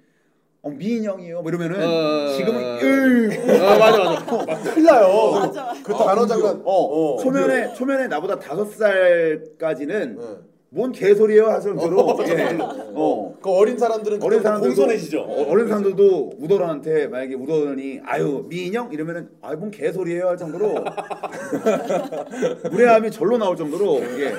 [0.62, 1.40] 어 미인형이요.
[1.40, 4.44] 뭐 이러면은 어, 지금은 어, 으, 아 맞아 맞아.
[4.44, 5.30] 막 큰일 나요.
[5.32, 5.72] 맞아.
[5.82, 6.61] 그 단어 장난.
[6.64, 10.24] 어, 초면에 초면에 나보다 다섯 살까지는 네.
[10.72, 12.56] 뭔 개소리예요 할 정도로 예.
[12.94, 13.34] 어.
[13.42, 15.20] 그 어린 사람들은 어린 사람들도 공손해지죠.
[15.20, 20.84] 어, 어린 사람들도 우더런한테 만약에 우더런이 아유 미인형 이러면은 아유 뭔 개소리예요 할 정도로
[22.70, 24.32] 무례함이 절로 나올 정도로 이게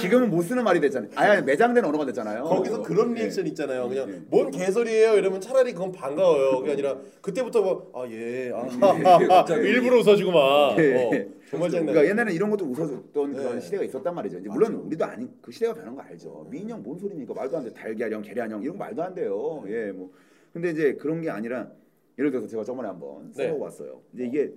[0.00, 1.10] 지금은 못 쓰는 말이 됐잖아요.
[1.14, 2.44] 아예 매장된 언어가 됐잖아요.
[2.44, 3.20] 거기서 그런 예.
[3.20, 3.86] 리액션 있잖아요.
[3.86, 4.20] 그냥 예.
[4.30, 6.60] 뭔 개소리예요 이러면 차라리 그건 반가워요.
[6.60, 7.60] 그게 아니라 그때부터
[7.92, 10.94] 뭐아예 아, 일부러 웃어주고 막 예.
[11.04, 11.36] 어.
[11.50, 13.36] 그러니까 옛날에는 이런 것도 웃어줬던 네.
[13.38, 14.38] 그런 시대가 있었단 말이죠.
[14.38, 16.46] 이제 물론 우리도 아니 그 시대가 변한 거 알죠.
[16.50, 17.34] 미인형 뭔 소리입니까?
[17.34, 17.72] 말도 안 돼.
[17.72, 19.64] 달걀형, 계란형 이런 거 말도 안 돼요.
[19.68, 20.12] 예, 뭐
[20.52, 21.70] 근데 이제 그런 게 아니라
[22.18, 23.44] 예를 들어서 제가 저번에 한번 네.
[23.46, 24.00] 써보고 왔어요.
[24.14, 24.52] 이제 이게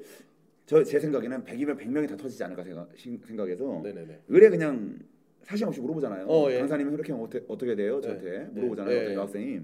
[0.66, 4.22] 저 제 생각에는 100이면 100명이 다 터지지 않을까 생각, 신- 생각해서 네네네.
[4.30, 5.00] 의뢰 그냥
[5.44, 6.26] 사실 없이 물어보잖아요.
[6.28, 6.60] 어, 예.
[6.60, 7.96] 강사님은 혈액형 어떻게, 어떻게 돼요?
[7.96, 8.02] 네.
[8.02, 8.46] 저한테 네.
[8.54, 8.96] 물어보잖아요.
[8.96, 9.02] 네.
[9.04, 9.60] 어떤 여학생이.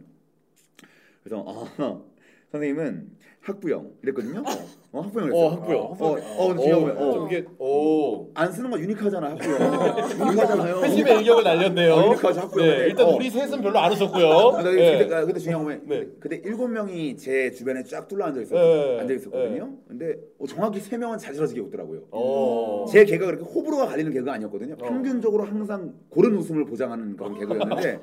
[1.24, 1.66] 그래서 어,
[2.52, 3.10] 선생님은
[3.42, 4.44] 학부형 이랬거든요.
[4.96, 5.46] 어, 학부형 그랬어요.
[5.46, 5.78] 어 학부요.
[5.78, 8.30] 어, 어, 근데 중요한 건, 어, 좀 이게 오.
[8.34, 9.60] 안 쓰는 건 유니크하잖아 학부형.
[10.28, 10.82] 유니크하잖아요.
[10.84, 11.94] 회심의 일격을 날렸네요.
[11.94, 12.66] 어, 여기까지 학부요.
[12.66, 13.16] 네, 일단 어.
[13.16, 14.28] 우리 셋은 별로 안 웃었고요.
[14.30, 14.98] 아, 나 네.
[15.00, 16.08] 그때, 아, 그때 중요한 건 네.
[16.20, 19.00] 그때 일곱 명이 제 주변에 쫙 둘러 앉아 있었 네.
[19.02, 19.70] 앉아 있었거든요.
[19.86, 22.04] 근데 어, 정확히 세 명은 자지러지게 웃더라고요.
[22.12, 22.86] 어.
[22.90, 24.78] 제 개가 그렇게 호불호가 갈리는 개가 아니었거든요.
[24.78, 28.00] 평균적으로 항상 고른 웃음을 보장하는 그런 개그였는데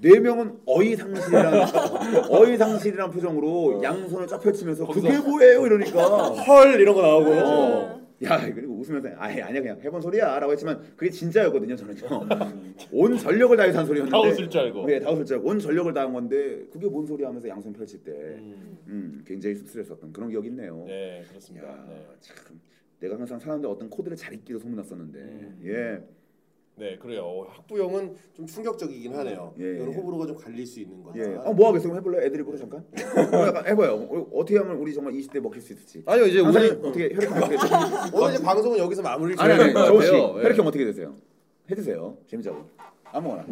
[0.00, 1.66] 네 명은 어이상실이란
[2.30, 7.30] 어이상실이란 표정으로 양손을 쫙 펼치면서 그게 뭐예요 이러니까 헐 이런 거 나오고.
[7.30, 7.98] 어.
[8.24, 12.26] 야 그리고 웃으면서 아예 아니야 그냥 해본 소리야라고 했지만 그게 진짜였거든요 저는요
[12.90, 14.86] 온 전력을 다해서 한 소리였는데 다 웃을 줄 알고.
[14.86, 18.02] 네, 다 웃을 줄 알고 온 전력을 다한 건데 그게 뭔 소리야 하면서 양손 펼칠
[18.02, 18.78] 때 음.
[18.88, 20.84] 음, 굉장히 씁쓸했었던 그런 기억이 있네요.
[20.88, 21.68] 네 그렇습니다.
[21.68, 22.04] 야, 네.
[22.20, 22.60] 참
[22.98, 25.60] 내가 항상 사람들 어떤 코드를 잘 읽기로 소문났었는데 음.
[25.66, 26.02] 예
[26.78, 27.46] 네 그래요.
[27.50, 29.52] 학부형은 좀 충격적이긴 하네요.
[29.58, 29.84] 예, 예.
[29.84, 31.18] 호불호가 좀 갈릴 수 있는 거죠.
[31.18, 31.34] 예.
[31.36, 31.94] 어, 뭐 하겠어요?
[31.96, 32.24] 해볼래?
[32.26, 32.84] 애드립으로 잠깐.
[33.32, 33.94] 어, 약간 해봐요.
[33.94, 36.02] 어, 어떻게 하면 우리 정말 20대 먹힐 수 있을지.
[36.06, 37.78] 아니요 이제 오늘 어떻게 혈액형 어떻게 되세요?
[38.14, 40.12] 오늘 이제 방송은 여기서 마무리를 아니 아니 정우 씨.
[40.12, 40.18] 예.
[40.18, 41.14] 혈액형 어떻게 되세요?
[41.70, 42.16] 해주세요.
[42.28, 42.64] 재밌자고.
[43.06, 43.44] 아무거나.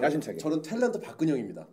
[0.00, 0.38] 야심차게.
[0.38, 1.66] 저는 탤런트 박근영입니다.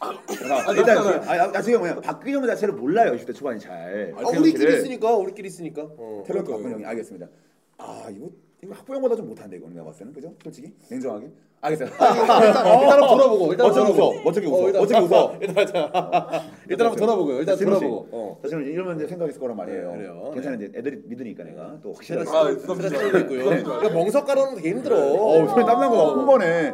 [0.00, 0.98] 아, 일단
[1.28, 4.14] 아, 나중에 뭐냐 박근영 자체를 몰라요 20대 초반이 잘.
[4.16, 5.82] 아, 우리끼리 있으니까 우리끼리 있으니까.
[5.82, 6.24] 어.
[6.26, 7.28] 탤런트 박근영이 알겠습니다.
[7.76, 8.30] 아 이거
[8.66, 10.34] 이거 학부형보다 좀 못한데 이거 내가 봤을 때는 그죠?
[10.42, 11.30] 솔직히 냉정하게.
[11.60, 11.88] 알겠어요.
[11.88, 14.18] 일단, 일단 한번 돌아보고 일단 어쩌고 돌아보고.
[14.18, 14.28] 웃어?
[14.28, 14.66] 어쩌고 웃어?
[14.66, 15.36] 일단, 어쩌고 웃어?
[15.40, 17.38] 일단 자, 일단 한번 돌아보고요.
[17.38, 17.64] 일단 씨.
[17.64, 18.08] 돌아보고.
[18.10, 18.38] 어.
[18.42, 19.90] 사실은 이러면 이제 생각했을 거란 말이에요.
[19.92, 20.30] 네, 그래요.
[20.34, 22.28] 괜찮아 이제 애들이 믿으니까 내가 또 확실하게.
[22.28, 23.44] 아, 부담 주지 스트레스 있고요.
[23.44, 24.96] 그러니까 멍석 가려는 되게 힘들어.
[24.98, 26.38] 어, 손에 땀난 거.
[26.38, 26.72] 네.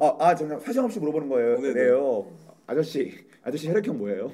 [0.00, 1.60] 아, 아, 정말 사정 없이 물어보는 거예요.
[1.60, 1.84] 네, 네.
[1.84, 2.26] 네요.
[2.66, 3.12] 아저씨,
[3.42, 4.30] 아저씨 혈액형 뭐예요?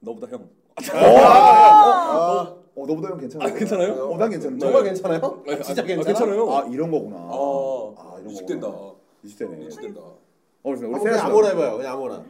[0.00, 0.48] 너보다 형.
[0.94, 3.48] 어, 어, 너보다 형 괜찮아요.
[3.48, 3.92] 아, 괜찮아요?
[4.10, 4.64] 어, 난 괜찮은데.
[4.64, 5.42] 정말 괜찮아요?
[5.46, 6.02] 아, 진짜 아, 괜찮아?
[6.18, 6.50] 괜찮아요.
[6.50, 7.16] 아, 이런 거구나.
[7.16, 8.66] 아, 아, 이런 이식된다.
[8.68, 8.94] 거구나.
[9.24, 9.66] 20대네.
[9.68, 10.00] 이식된다.
[10.00, 10.16] 어,
[10.62, 11.24] 그래서 우리 세라 그냥 씨.
[11.26, 11.76] 아무나 해봐요.
[11.76, 12.24] 그냥 아무나.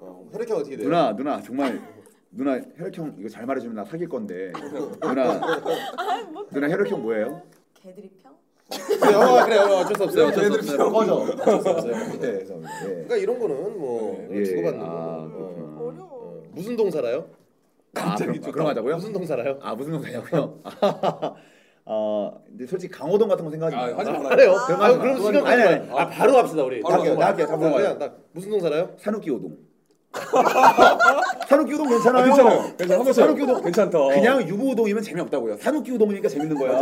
[0.00, 0.88] 어, 혈액형 어떻게 돼요?
[0.88, 1.80] 누나, 누나 정말
[2.30, 4.52] 누나 혈액형 이거 잘 말해주면 나 사귈 건데.
[5.02, 5.40] 누나,
[6.52, 7.42] 누나 혈액형 뭐예요?
[7.74, 8.36] 개들이 평?
[8.68, 10.26] 그래, 어, 그래, 어, 어쩔 수 없어요.
[10.26, 10.92] 어쩔 수 없어요.
[10.92, 11.14] 꺼져.
[11.14, 11.92] 어쩔 수 없어요.
[11.94, 12.88] 네, 그래서 예.
[12.88, 14.44] 그러니까 이런 거는 뭐 예.
[14.44, 15.54] 주고받는 아, 거고.
[15.54, 15.80] 그렇구나.
[15.80, 16.42] 어려워.
[16.52, 17.26] 무슨 동 살아요?
[17.96, 18.94] 아, 그럼, 그럼 하자고요?
[18.96, 19.58] 무슨 동 살아요?
[19.62, 20.58] 아 무슨 동사냐고요?
[21.88, 23.96] 어, 근데 솔직히 강호동 같은 거 생각하지 아.
[23.98, 24.28] 하지 말아요.
[24.28, 24.54] 그래요?
[24.66, 25.22] 그럼 아, 그럼 마.
[25.22, 25.90] 신경 아니, 아니.
[25.92, 26.80] 아 바로 갑시다 우리.
[26.82, 27.18] 바로 잠깐만.
[27.20, 27.78] 나 할게요, 잠깐만.
[27.80, 28.90] 그냥 딱 무슨 동 살아요?
[28.98, 29.56] 산후기호동.
[31.48, 32.24] 산후기호동 괜찮아요.
[32.24, 32.62] 괜찮아요.
[32.76, 32.98] 괜찮아.
[32.98, 33.98] 한번 산후기호동 괜찮다.
[33.98, 35.58] 그냥 유부호동이면 재미없다고요.
[35.58, 36.72] 산후기호동이니까 재밌는 거야.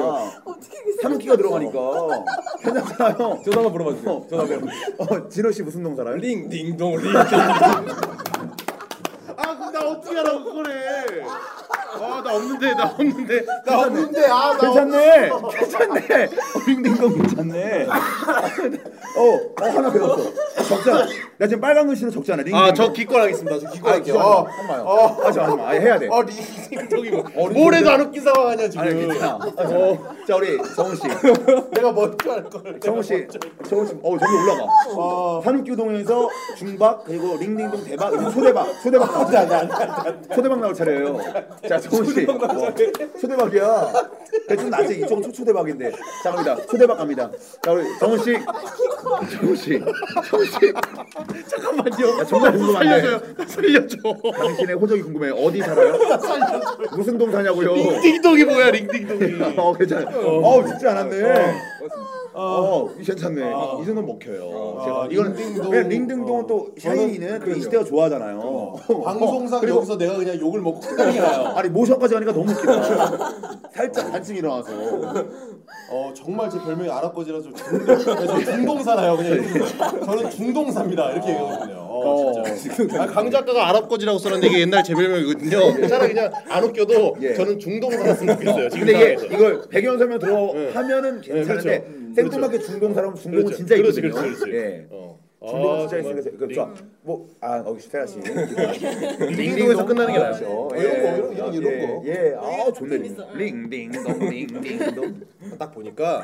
[0.44, 1.80] 어떻게 그 산후기가 들어가니까
[2.62, 3.16] 괜찮잖아요.
[3.44, 4.26] 저도 한번 물어봐 주세요.
[4.30, 4.68] 저도 한번.
[4.98, 6.16] 어, 진호 씨 무슨 동 살아요?
[6.16, 7.12] 링딩동 링.
[10.16, 11.24] 아 그럼 나 어떻게 하라고 그거래?
[11.94, 15.30] 아나 없는데 나 없는데 나 없는데 아나 괜찮네.
[15.58, 16.24] 괜찮네.
[16.24, 17.86] 어, 링딩동 괜찮네.
[19.16, 20.32] 어, 어 하나 배웠어.
[20.68, 21.06] 적자.
[21.36, 22.42] 나 지금 빨간 글씨로 적잖아.
[22.52, 23.58] 아저 기권 하겠습니다.
[23.58, 24.14] 저 아, 기권 할게요.
[24.14, 24.46] 기억 어.
[24.48, 25.16] 안 나요.
[25.24, 25.68] 하지 마, 하지 마.
[25.68, 26.06] 아예 해야 돼.
[26.08, 28.84] 어 링딩동이 뭐뭘 해도 안 웃긴 상황 아니야 지금.
[28.86, 29.34] 아니 괜찮아.
[29.36, 31.02] 어, 자 우리 정우 씨.
[31.72, 32.78] 내가 먼저 할 걸.
[32.80, 33.26] 정우 씨.
[33.68, 33.94] 정우 씨.
[34.02, 34.66] 어 저기 올라가.
[34.96, 35.40] 어.
[35.44, 41.18] 산후기호동에서 중박 그리고 링딩동 대박 이제 초대박 초대박 나올 차례 초대박 나올 차례예요.
[41.68, 42.26] 자 정우 씨.
[42.30, 42.74] 어,
[43.20, 43.92] 초대박이야.
[44.46, 45.90] 근데 좀 낫지 이쪽은 초초대박인데.
[46.22, 46.56] 자 갑니다.
[46.66, 47.28] 초대박 갑니다.
[47.60, 48.34] 자 우리 정우 씨.
[49.40, 49.80] 정우 씨.
[50.30, 50.72] 정우 씨.
[51.48, 52.20] 잠깐만요.
[52.20, 52.88] 야, 정말 궁금한데.
[52.88, 53.20] 살려줘요.
[53.46, 53.98] 살려줘.
[54.36, 55.28] 당신의 호적이 궁금해.
[55.28, 55.98] 요 어디 살아요?
[56.96, 57.74] 무슨 동 사냐고요?
[57.74, 59.56] 링딩동이 뭐야 링딩동이.
[59.56, 60.10] 어 괜찮아.
[60.16, 61.54] 어 진짜 않았네.
[62.36, 63.40] 어, 이 괜찮네.
[63.80, 64.80] 이 정도 먹혀요.
[64.84, 65.72] 제가 이거는 링딩동.
[65.72, 68.74] 왜 링딩동은 또 샤이니는 또 이시대가 좋아하잖아요.
[69.04, 71.52] 방송상 그리고- 여기서 내가 그냥 욕을 먹고 끝나게 나요.
[71.56, 73.60] 아니 모션까지 하니까 너무 웃기다.
[73.74, 74.70] 살짝 반쯤 일어나서.
[75.90, 79.42] 어 정말 제 별명이 아랍거지라서 중동, 저 중동 살아요 그냥.
[80.04, 81.76] 저는 중동사입니다 이렇게 얘기하거든요.
[81.78, 83.02] 어, 진짜.
[83.02, 85.86] 아, 강 작가가 아랍거지라고 써놨는데 이게 옛날 제 별명이거든요.
[85.88, 87.34] 차라리 그냥 안 웃겨도 예.
[87.34, 88.68] 저는 중동 살았으면 좋겠어요.
[88.70, 89.26] 지금 근데 이게 상황에서.
[89.36, 90.70] 이걸 배경 설명 들어 네.
[90.72, 92.03] 하면은 괜찮은데 네, 그렇죠.
[92.14, 93.56] 생뚱맞게 중동 사람 중동은 그렇죠.
[93.58, 94.22] 진짜 그렇지, 있거든요.
[94.22, 94.56] 그렇지, 그렇지.
[94.56, 94.86] 예.
[94.90, 95.18] 어.
[95.46, 96.18] 중동은 아, 진짜 정말.
[96.20, 96.74] 있으니까 그, 좋아.
[97.02, 98.18] 뭐아 어 세아 씨.
[98.20, 100.32] 링딩동에서 끝나는 게 나아요.
[100.34, 100.50] 그렇죠.
[100.50, 102.02] 어, 이런 거, 이런- 이런- 이런 예, 거.
[102.06, 102.34] 예.
[102.38, 102.96] 아 좋네.
[103.34, 105.20] 링딩동 링딩동.
[105.58, 106.22] 딱 보니까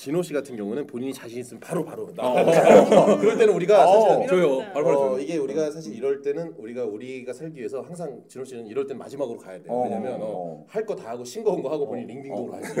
[0.00, 2.26] 진호 씨 같은 경우는 본인이 자신 있으면 바로 바로 나.
[2.26, 2.34] 어.
[3.20, 4.58] 그럴 때는 우리가 사실 저요.
[4.72, 5.18] 바로 바로 어.
[5.18, 9.36] 이게 우리가 사실 이럴 때는 우리가 우리가 살기 위해서 항상 진호 씨는 이럴 땐 마지막으로
[9.38, 9.64] 가야 돼.
[9.68, 10.24] 어, 왜냐면 어.
[10.24, 12.80] 어, 할 거 다 하고 싱거운 거 하고 본인 링딩동으로 하지.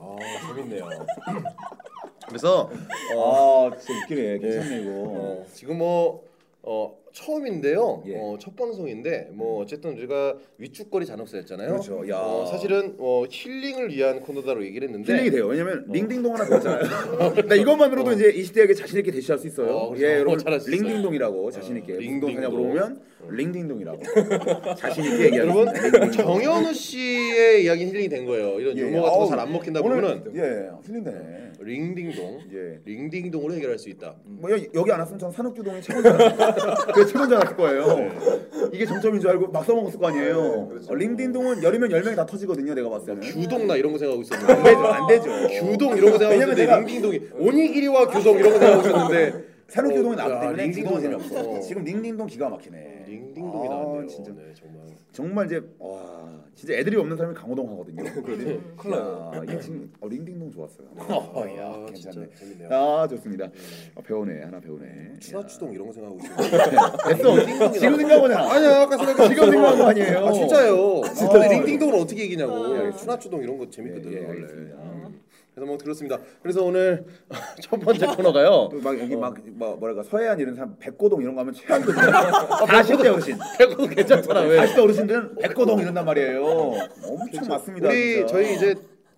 [0.00, 0.16] 아
[0.56, 0.88] 재밌네요.
[2.28, 2.70] 그래서
[3.14, 4.38] 어, 아 진짜 웃기네.
[4.38, 4.90] 괜찮네 이거.
[4.94, 6.24] 어, 지금 뭐
[6.62, 8.04] 어, 처음인데요.
[8.06, 8.14] 예.
[8.16, 11.68] 어, 첫 방송인데 뭐 어쨌든 우리가 위축거리 잔혹사였잖아요.
[11.70, 12.08] 그렇죠.
[12.08, 12.16] 야.
[12.18, 15.46] 어, 사실은 어, 힐링을 위한 코너다라고 얘기를 했는데 힐링이 돼요.
[15.48, 17.34] 왜냐면 링딩동 하나 배웠잖아요.
[17.48, 19.68] 나 이것만으로도 이제 20대에게 자신 있게 대시할 수 있어요.
[19.68, 20.04] 어, 그렇죠.
[20.06, 20.86] 예, 어, 여러분 잘할 수 있어요.
[20.86, 22.68] 링딩동이라고 자신 있게 무슨 동 사냐 링딩동.
[22.70, 23.00] 물어보면
[23.30, 24.02] 링딩동이라고
[24.78, 26.10] 자신 있게 여러분 얘기하겠습니다.
[26.22, 28.60] 정현우 씨의 이야기 힐링이 된 거예요.
[28.60, 31.48] 이런 유머 같은 거잘 안 먹힌다 보면은 예 힐링되네.
[31.60, 32.78] 링딩동, 예.
[32.84, 34.14] 링딩동으로 해결할 수 있다.
[34.24, 35.82] 뭐 여- 여기 안 왔으면 줄 알았어요.
[36.94, 38.10] 그게 최고인 줄 알았을 거예요.
[38.72, 40.68] 이게 정점인 줄 알고 막 써먹었을 거 아니에요.
[40.88, 42.74] 어, 링딩 동은 열이면 열 명이 다 터지거든요.
[42.74, 43.20] 내가 봤을 때는.
[43.22, 45.60] 규동 나 이런 거 생각하고 안 있었는데 되죠, 안 되죠.
[45.64, 49.44] 규동 이런 거 생각하고 왜냐면 있었는데 내가- 링딩 동이 오니기리와 규동 이런 거 생각하고 있었는데
[49.68, 51.60] 산업규동이 어, 나왔기 야, 때문에 링딩동이 규동은 재미없어.
[51.60, 53.04] 지금 링딩동 기가 막히네.
[53.06, 54.06] 링딩동이 아, 나왔네요.
[54.06, 54.30] 진짜.
[54.32, 54.87] 네, 정말.
[55.18, 58.04] 정말 이제 와 진짜 애들이 없는 사람이 강호동 하거든요.
[58.14, 59.32] 큰일 나요.
[59.34, 60.86] 야, 이게 지금 어, 링딩동 좋았어요.
[60.96, 62.28] 아, 야, 진짜 괜찮네.
[62.38, 62.68] 재밌네요.
[62.72, 63.46] 아 좋습니다.
[63.96, 65.14] 어, 배우네 하나 배우네.
[65.18, 66.46] 추나추동 이런 거 생각하고 있었는데
[67.16, 67.72] 됐어.
[67.72, 68.52] 지금 생각하거나.
[68.52, 70.24] 아니야 아까 생각해 지금 생각한 거 아니에요.
[70.24, 71.02] 아 진짜요.
[71.16, 71.32] 진짜.
[71.32, 72.52] 근데 링딩동을 어떻게 얘기냐고.
[72.54, 72.92] 아.
[72.92, 74.46] 추나추동 이런 거 재밌거든요 예, 예, 원래.
[75.58, 75.60] 음.
[75.60, 76.18] 그래서 뭐 그렇습니다.
[76.42, 77.04] 그래서 오늘
[77.62, 78.68] 첫 번째 코너가요.
[78.70, 82.02] 또막 여기 막 뭐, 뭐랄까 서해안 이런 사람 백고동 이런 거 하면 최악이거든요.
[82.02, 83.36] 40대 어르신.
[83.58, 84.60] 배고 괜찮더라 왜?
[84.66, 86.44] 40대 어르신들은 백고동 이런단 말이에요.
[87.04, 87.88] 엄청 많습니다.
[87.88, 88.26] 우리 진짜.
[88.26, 88.74] 저희 이제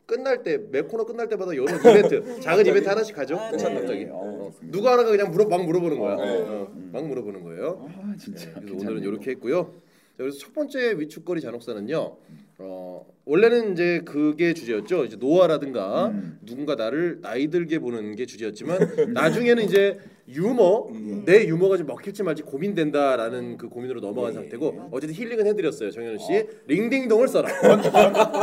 [0.07, 3.37] 끝날 때 매 코너 끝날 때마다 이런 이벤트 작은 이벤트 하나씩 가죠.
[3.37, 3.63] 아, 네.
[3.63, 4.77] 갑자기 어, 어, 좋습니다.
[4.77, 6.17] 누가 하나가 그냥 물어 막 물어보는 거야.
[6.17, 6.23] 네.
[6.49, 7.89] 어, 막 물어보는 거예요.
[8.03, 8.47] 아 진짜.
[8.55, 8.97] 그래서 괜찮네요.
[8.99, 9.73] 오늘은 이렇게 했고요.
[9.73, 12.17] 자, 그래서 첫 번째 위축거리 잔혹사는요.
[12.63, 15.05] 어, 원래는 이제 그게 주제였죠.
[15.05, 16.39] 이제 노화라든가 음.
[16.45, 18.79] 누군가 나를 나이 들게 보는 게 주제였지만
[19.15, 19.99] 나중에는 이제
[20.29, 20.89] 유머
[21.25, 26.47] 내 유머가 좀 먹힐지 말지 고민된다라는 그 고민으로 넘어간 상태고 어쨌든 힐링은 해드렸어요 정현우 씨
[26.67, 27.49] 링딩동을 써라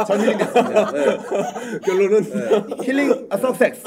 [0.05, 0.91] 전 힐링 됐습니다.
[0.91, 1.17] 네.
[1.85, 2.23] 결론은
[2.83, 3.83] 힐링 아 석섹스.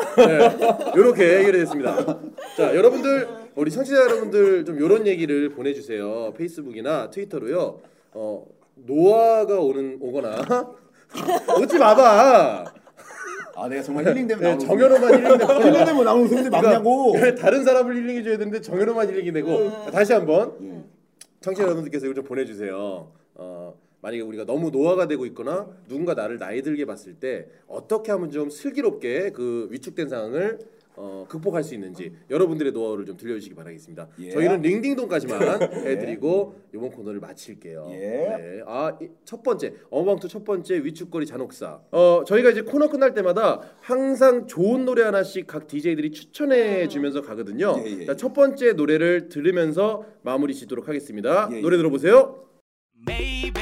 [0.96, 2.20] 이렇게 해결이 됐습니다.
[2.56, 6.32] 자, 여러분들 우리 청취자 여러분들 좀 이런 얘기를 보내주세요.
[6.36, 7.80] 페이스북이나 트위터로요.
[8.12, 8.46] 어,
[8.86, 10.74] 노화가 오는 오거나.
[11.60, 12.72] 웃지 마봐.
[13.56, 15.52] 아 내가 정말 힐링되면 네, 나오는 정현호만 힐링되고.
[15.52, 17.14] 힐링되면 나오는 소리들 많냐고.
[17.38, 19.90] 다른 사람을 힐링해 줘야 되는데 정현호만 힐링이 되고.
[19.90, 20.84] 다시 한번.
[21.40, 23.10] 청취자 여러분들께서 이거 좀 보내주세요.
[23.34, 28.30] 어, 만약에 우리가 너무 노화가 되고 있거나 누군가 나를 나이 들게 봤을 때 어떻게 하면
[28.30, 30.58] 좀 슬기롭게 그 위축된 상황을
[30.96, 34.08] 어, 극복할 수 있는지 여러분들의 노하우를 좀 들려주시기 바라겠습니다.
[34.20, 34.30] 예.
[34.30, 35.40] 저희는 링딩동까지만
[35.86, 37.88] 해드리고 이번 코너를 마칠게요.
[37.92, 37.96] 예.
[37.98, 38.62] 네.
[38.66, 41.80] 아첫 번째 어방투 첫 번째 위축거리 잔혹사.
[41.90, 47.74] 어 저희가 이제 코너 끝날 때마다 항상 좋은 노래 하나씩 각 DJ들이 추천해 주면서 가거든요.
[47.84, 48.16] 예, 예, 자, 예.
[48.16, 51.48] 첫 번째 노래를 들으면서 마무리 짓도록 하겠습니다.
[51.52, 51.60] 예, 예.
[51.60, 52.44] 노래 들어보세요.
[53.08, 53.59] Maybe